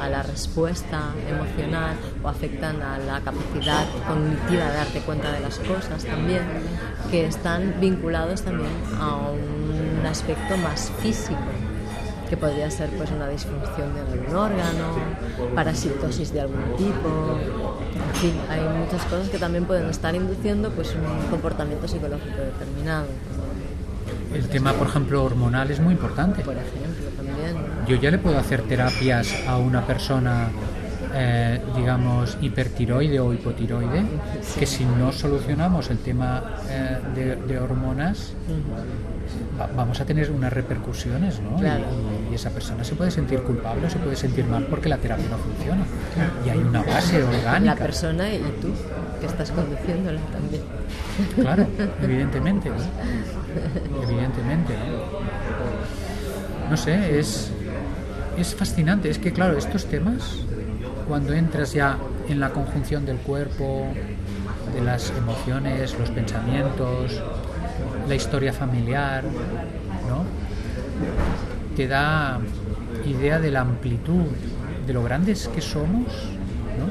a, 0.00 0.08
la 0.08 0.22
respuesta 0.22 1.12
emocional 1.28 1.96
o 2.22 2.28
afectan 2.28 2.80
a 2.82 2.98
la 2.98 3.20
capacidad 3.20 3.86
cognitiva 4.06 4.70
de 4.70 4.76
darte 4.76 5.00
cuenta 5.00 5.32
de 5.32 5.40
las 5.40 5.58
cosas 5.58 6.04
también, 6.04 6.42
que 7.10 7.26
están 7.26 7.74
vinculados 7.80 8.42
también 8.42 8.70
a 9.00 9.16
un 9.16 10.06
aspecto 10.06 10.56
más 10.58 10.92
físico 11.00 11.38
que 12.34 12.40
podría 12.40 12.68
ser 12.68 12.90
pues 12.90 13.10
una 13.12 13.28
disfunción 13.28 13.94
de 13.94 14.00
algún 14.00 14.34
órgano, 14.34 14.86
parasitosis 15.54 16.32
de 16.32 16.40
algún 16.40 16.76
tipo, 16.76 17.38
en 17.94 18.14
fin, 18.20 18.34
hay 18.50 18.60
muchas 18.60 19.04
cosas 19.04 19.28
que 19.28 19.38
también 19.38 19.66
pueden 19.66 19.88
estar 19.88 20.14
induciendo 20.16 20.70
pues 20.70 20.94
un 20.96 21.30
comportamiento 21.30 21.86
psicológico 21.86 22.38
determinado. 22.38 23.06
El 24.32 24.48
tema, 24.48 24.72
por 24.72 24.88
ejemplo, 24.88 25.22
hormonal 25.22 25.70
es 25.70 25.78
muy 25.78 25.92
importante. 25.92 26.42
Por 26.42 26.56
ejemplo, 26.56 27.06
también. 27.16 27.56
Yo 27.86 27.96
ya 27.96 28.10
le 28.10 28.18
puedo 28.18 28.36
hacer 28.36 28.62
terapias 28.62 29.32
a 29.46 29.58
una 29.58 29.86
persona 29.86 30.48
eh, 31.16 31.60
digamos, 31.76 32.36
hipertiroide 32.42 33.20
o 33.20 33.32
hipotiroide, 33.32 34.02
que 34.58 34.66
si 34.66 34.84
no 34.84 35.12
solucionamos 35.12 35.88
el 35.90 35.98
tema 35.98 36.42
eh, 36.68 37.36
de, 37.46 37.58
hormonas, 37.58 38.32
vamos 39.76 40.00
a 40.00 40.04
tener 40.04 40.32
unas 40.32 40.52
repercusiones, 40.52 41.40
¿no? 41.40 41.56
Y, 41.62 41.70
esa 42.32 42.50
persona 42.50 42.84
se 42.84 42.94
puede 42.94 43.10
sentir 43.10 43.40
culpable 43.42 43.86
o 43.86 43.90
se 43.90 43.98
puede 43.98 44.16
sentir 44.16 44.44
mal 44.46 44.66
porque 44.70 44.88
la 44.88 44.96
terapia 44.96 45.26
no 45.28 45.38
funciona. 45.38 45.84
Y 46.46 46.48
hay 46.48 46.58
una 46.58 46.82
base 46.82 47.22
orgánica. 47.22 47.74
La 47.74 47.76
persona 47.76 48.32
y 48.32 48.40
tú, 48.60 48.68
que 49.20 49.26
estás 49.26 49.50
conduciéndola 49.50 50.20
también. 50.32 50.62
Claro, 51.34 51.66
evidentemente, 52.02 52.70
Evidentemente, 54.02 54.74
¿no? 56.70 56.76
sé, 56.76 57.18
es, 57.18 57.50
es 58.36 58.54
fascinante. 58.54 59.10
Es 59.10 59.18
que, 59.18 59.32
claro, 59.32 59.58
estos 59.58 59.86
temas 59.86 60.38
cuando 61.06 61.32
entras 61.32 61.72
ya 61.72 61.98
en 62.28 62.40
la 62.40 62.50
conjunción 62.50 63.04
del 63.04 63.18
cuerpo, 63.18 63.86
de 64.74 64.80
las 64.80 65.12
emociones, 65.16 65.96
los 65.98 66.10
pensamientos, 66.10 67.20
la 68.08 68.14
historia 68.14 68.52
familiar, 68.52 69.24
¿no? 70.08 70.24
Te 71.76 71.88
da 71.88 72.38
idea 73.04 73.38
de 73.40 73.50
la 73.50 73.60
amplitud, 73.60 74.26
de 74.86 74.92
lo 74.92 75.02
grandes 75.02 75.48
que 75.48 75.60
somos, 75.60 76.06
¿no? 76.78 76.86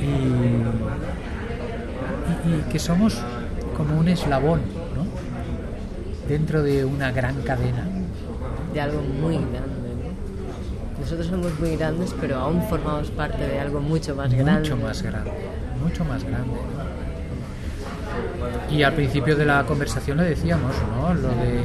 Y, 0.00 0.64
que 2.70 2.78
somos 2.78 3.18
como 3.76 3.98
un 3.98 4.08
eslabón, 4.08 4.60
¿no? 4.94 5.06
Dentro 6.28 6.62
de 6.62 6.84
una 6.84 7.10
gran 7.12 7.40
cadena. 7.42 7.86
De 8.74 8.80
algo 8.80 9.00
muy 9.00 9.36
grande. 9.36 9.74
Nosotros 11.00 11.26
somos 11.26 11.58
muy 11.58 11.76
grandes, 11.76 12.14
pero 12.20 12.36
aún 12.36 12.62
formamos 12.62 13.10
parte 13.10 13.46
de 13.46 13.60
algo 13.60 13.80
mucho 13.80 14.14
más 14.14 14.32
grande. 14.34 14.70
Mucho 14.70 14.76
más 14.76 15.02
grande, 15.02 15.32
mucho 15.82 16.04
más 16.04 16.24
grande. 16.24 16.58
Y 18.70 18.82
al 18.82 18.92
principio 18.94 19.36
de 19.36 19.46
la 19.46 19.64
conversación 19.64 20.18
le 20.18 20.24
decíamos, 20.24 20.74
¿no? 20.96 21.14
Lo 21.14 21.28
de 21.28 21.64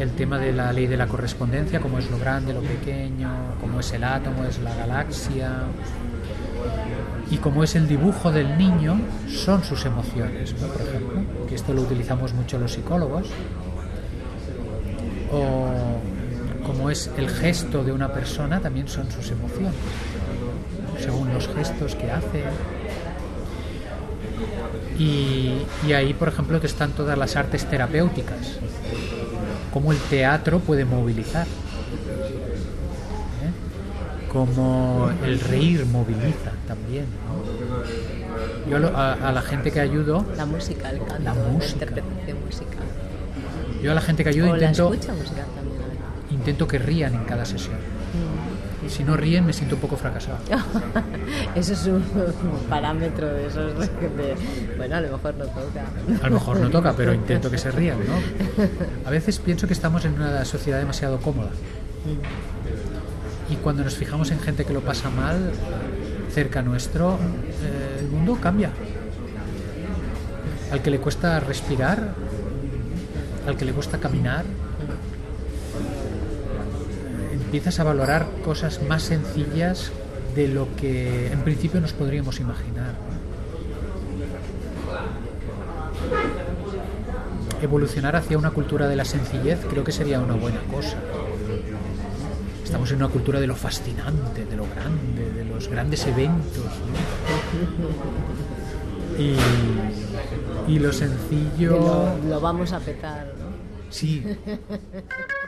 el 0.00 0.10
tema 0.12 0.38
de 0.38 0.52
la 0.52 0.72
ley 0.72 0.86
de 0.86 0.96
la 0.96 1.06
correspondencia, 1.06 1.80
cómo 1.80 1.98
es 1.98 2.10
lo 2.10 2.18
grande, 2.18 2.52
lo 2.52 2.62
pequeño, 2.62 3.30
cómo 3.60 3.80
es 3.80 3.92
el 3.92 4.04
átomo, 4.04 4.44
es 4.44 4.58
la 4.60 4.74
galaxia. 4.74 5.64
Y 7.30 7.36
cómo 7.36 7.62
es 7.62 7.76
el 7.76 7.86
dibujo 7.86 8.32
del 8.32 8.58
niño, 8.58 9.00
son 9.28 9.62
sus 9.62 9.84
emociones, 9.84 10.52
por 10.54 10.80
ejemplo, 10.80 11.46
que 11.46 11.54
esto 11.54 11.72
lo 11.72 11.82
utilizamos 11.82 12.34
mucho 12.34 12.58
los 12.58 12.72
psicólogos. 12.72 13.28
O 15.32 15.68
como 16.66 16.90
es 16.90 17.10
el 17.16 17.28
gesto 17.28 17.84
de 17.84 17.92
una 17.92 18.12
persona, 18.12 18.60
también 18.60 18.88
son 18.88 19.10
sus 19.10 19.30
emociones, 19.30 19.74
según 20.98 21.32
los 21.32 21.48
gestos 21.48 21.94
que 21.94 22.10
hace. 22.10 22.44
Y, 24.98 25.92
ahí, 25.92 26.12
por 26.12 26.28
ejemplo, 26.28 26.60
están 26.62 26.92
todas 26.92 27.16
las 27.16 27.36
artes 27.36 27.64
terapéuticas, 27.64 28.58
cómo 29.72 29.92
el 29.92 29.98
teatro 29.98 30.60
puede 30.60 30.84
movilizar, 30.84 31.46
¿eh? 31.46 31.50
como 34.32 35.10
el 35.24 35.40
reír 35.40 35.86
moviliza 35.86 36.52
también. 36.66 37.06
Yo 38.68 38.76
a, 38.96 39.32
la 39.32 39.42
gente 39.42 39.70
que 39.72 39.80
ayudo... 39.80 40.24
La 40.36 40.46
música, 40.46 40.90
el 40.90 40.98
canto, 40.98 41.22
la, 41.24 41.34
interpretación 41.34 42.44
musical. 42.44 42.84
Yo 43.82 43.92
a 43.92 43.94
la 43.94 44.00
gente 44.00 44.22
que 44.22 44.28
ayudo 44.30 44.54
intento 44.54 44.92
intento 46.30 46.68
que 46.68 46.78
rían 46.78 47.14
en 47.14 47.24
cada 47.24 47.44
sesión. 47.44 47.76
Si 48.90 49.04
no 49.04 49.16
ríen, 49.16 49.46
me 49.46 49.52
siento 49.52 49.76
un 49.76 49.80
poco 49.80 49.96
fracasado. 49.96 50.38
Eso 51.54 51.72
es 51.72 51.86
un 51.86 52.02
parámetro 52.68 53.28
de 53.28 53.46
esos. 53.46 53.78
De, 53.78 54.34
bueno, 54.76 54.96
a 54.96 55.00
lo 55.00 55.12
mejor 55.12 55.34
no 55.36 55.44
toca. 55.44 55.84
A 56.22 56.26
lo 56.26 56.34
mejor 56.34 56.60
no 56.60 56.70
toca, 56.70 56.92
pero 56.96 57.14
intento 57.14 57.50
que 57.50 57.58
se 57.58 57.70
rían, 57.70 57.98
¿no? 58.00 58.14
A 59.06 59.10
veces 59.10 59.38
pienso 59.38 59.66
que 59.68 59.74
estamos 59.74 60.04
en 60.04 60.14
una 60.14 60.44
sociedad 60.44 60.78
demasiado 60.80 61.18
cómoda. 61.18 61.50
Y 63.48 63.56
cuando 63.56 63.84
nos 63.84 63.94
fijamos 63.94 64.30
en 64.32 64.40
gente 64.40 64.64
que 64.64 64.72
lo 64.72 64.80
pasa 64.80 65.08
mal 65.08 65.52
cerca 66.32 66.62
nuestro, 66.62 67.14
eh, 67.14 68.00
el 68.00 68.08
mundo 68.08 68.38
cambia. 68.40 68.70
Al 70.72 70.82
que 70.82 70.90
le 70.90 70.98
cuesta 70.98 71.38
respirar, 71.40 72.14
al 73.46 73.56
que 73.56 73.64
le 73.64 73.72
cuesta 73.72 73.98
caminar, 73.98 74.44
empiezas 77.50 77.80
a 77.80 77.82
valorar 77.82 78.28
cosas 78.44 78.80
más 78.84 79.02
sencillas 79.02 79.90
de 80.36 80.46
lo 80.46 80.68
que 80.76 81.32
en 81.32 81.40
principio 81.40 81.80
nos 81.80 81.92
podríamos 81.92 82.38
imaginar. 82.38 82.94
Evolucionar 87.60 88.14
hacia 88.14 88.38
una 88.38 88.52
cultura 88.52 88.86
de 88.86 88.94
la 88.94 89.04
sencillez 89.04 89.58
creo 89.68 89.82
que 89.82 89.90
sería 89.90 90.20
una 90.20 90.34
buena 90.34 90.60
cosa. 90.70 90.96
Estamos 92.62 92.88
en 92.92 92.98
una 92.98 93.08
cultura 93.08 93.40
de 93.40 93.48
lo 93.48 93.56
fascinante, 93.56 94.44
de 94.44 94.56
lo 94.56 94.66
grande, 94.68 95.32
de 95.32 95.44
los 95.44 95.66
grandes 95.66 96.06
eventos. 96.06 96.70
Y, 100.68 100.78
lo 100.78 100.92
sencillo... 100.92 101.72
Lo, 101.72 102.28
lo, 102.28 102.40
vamos 102.40 102.72
a 102.72 102.78
petar, 102.78 103.34
¿no? 103.40 103.46
Sí. 103.90 104.24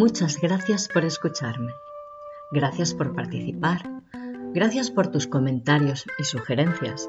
Muchas 0.00 0.40
gracias 0.40 0.88
por 0.88 1.04
escucharme. 1.04 1.74
Gracias 2.50 2.94
por 2.94 3.14
participar. 3.14 3.82
Gracias 4.54 4.90
por 4.90 5.08
tus 5.08 5.26
comentarios 5.26 6.06
y 6.18 6.24
sugerencias. 6.24 7.06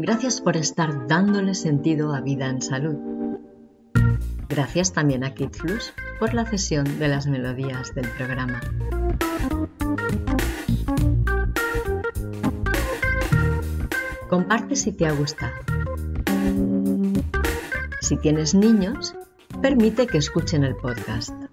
Gracias 0.00 0.40
por 0.40 0.56
estar 0.56 1.06
dándole 1.06 1.54
sentido 1.54 2.12
a 2.12 2.20
Vida 2.22 2.48
en 2.48 2.60
Salud. 2.60 2.96
Gracias 4.48 4.92
también 4.92 5.22
a 5.22 5.32
KidFlux 5.32 5.94
por 6.18 6.34
la 6.34 6.44
cesión 6.44 6.98
de 6.98 7.06
las 7.06 7.28
melodías 7.28 7.94
del 7.94 8.08
programa. 8.08 8.60
Comparte 14.28 14.74
si 14.74 14.90
te 14.90 15.06
ha 15.06 15.12
gustado. 15.12 15.54
Si 18.00 18.16
tienes 18.16 18.56
niños, 18.56 19.14
permite 19.62 20.08
que 20.08 20.18
escuchen 20.18 20.64
el 20.64 20.74
podcast. 20.74 21.43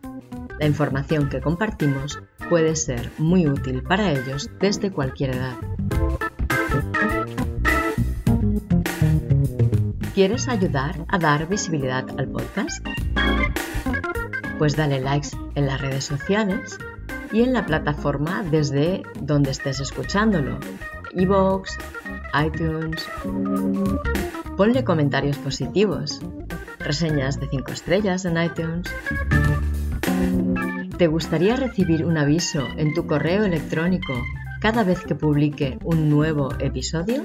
La 0.61 0.67
información 0.67 1.27
que 1.27 1.41
compartimos 1.41 2.21
puede 2.47 2.75
ser 2.75 3.11
muy 3.17 3.47
útil 3.47 3.81
para 3.81 4.11
ellos 4.11 4.47
desde 4.59 4.91
cualquier 4.91 5.31
edad. 5.31 5.55
¿Quieres 10.13 10.47
ayudar 10.47 11.03
a 11.07 11.17
dar 11.17 11.47
visibilidad 11.47 12.05
al 12.15 12.27
podcast? 12.27 12.85
Pues 14.59 14.75
dale 14.75 15.01
likes 15.01 15.29
en 15.55 15.65
las 15.65 15.81
redes 15.81 16.05
sociales 16.05 16.77
y 17.33 17.41
en 17.41 17.53
la 17.53 17.65
plataforma 17.65 18.43
desde 18.43 19.01
donde 19.19 19.49
estés 19.49 19.79
escuchándolo, 19.79 20.59
iVoox, 21.15 21.71
iTunes. 22.39 23.09
Ponle 24.57 24.83
comentarios 24.83 25.37
positivos, 25.39 26.21
reseñas 26.77 27.39
de 27.39 27.49
5 27.49 27.71
estrellas 27.71 28.25
en 28.25 28.37
iTunes. 28.43 28.93
¿Te 30.97 31.07
gustaría 31.07 31.55
recibir 31.55 32.05
un 32.05 32.17
aviso 32.17 32.67
en 32.77 32.93
tu 32.93 33.07
correo 33.07 33.43
electrónico 33.43 34.13
cada 34.59 34.83
vez 34.83 35.01
que 35.01 35.15
publique 35.15 35.79
un 35.83 36.09
nuevo 36.09 36.53
episodio? 36.59 37.23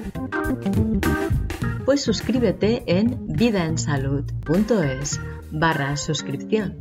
pues 1.87 2.03
suscríbete 2.03 2.83
en 2.85 3.25
vidaensalud.es 3.27 5.21
barra 5.51 5.95
suscripción. 5.95 6.79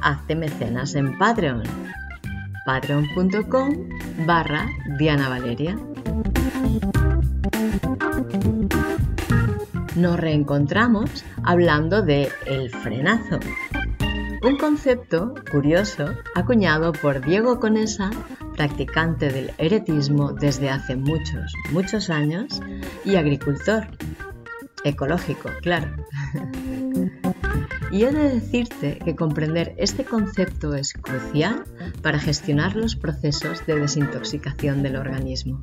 hazte 0.00 0.36
mecenas 0.36 0.94
en 0.94 1.18
Patreon 1.18 1.62
patreon.com 2.68 3.88
barra 4.26 4.68
Diana 4.98 5.30
Valeria. 5.30 5.78
Nos 9.96 10.20
reencontramos 10.20 11.24
hablando 11.42 12.02
de 12.02 12.30
el 12.46 12.70
frenazo, 12.70 13.40
un 14.42 14.56
concepto 14.56 15.34
curioso 15.50 16.14
acuñado 16.34 16.92
por 16.92 17.24
Diego 17.24 17.58
Conesa, 17.58 18.10
practicante 18.56 19.30
del 19.30 19.52
eretismo 19.58 20.32
desde 20.32 20.70
hace 20.70 20.94
muchos, 20.94 21.52
muchos 21.72 22.10
años 22.10 22.60
y 23.04 23.16
agricultor 23.16 23.88
ecológico, 24.84 25.50
claro. 25.62 25.88
y 27.90 28.04
he 28.04 28.12
de 28.12 28.34
decirte 28.34 28.98
que 29.04 29.16
comprender 29.16 29.74
este 29.78 30.04
concepto 30.04 30.74
es 30.74 30.92
crucial 30.92 31.64
para 32.02 32.18
gestionar 32.18 32.76
los 32.76 32.96
procesos 32.96 33.66
de 33.66 33.80
desintoxicación 33.80 34.82
del 34.82 34.96
organismo. 34.96 35.62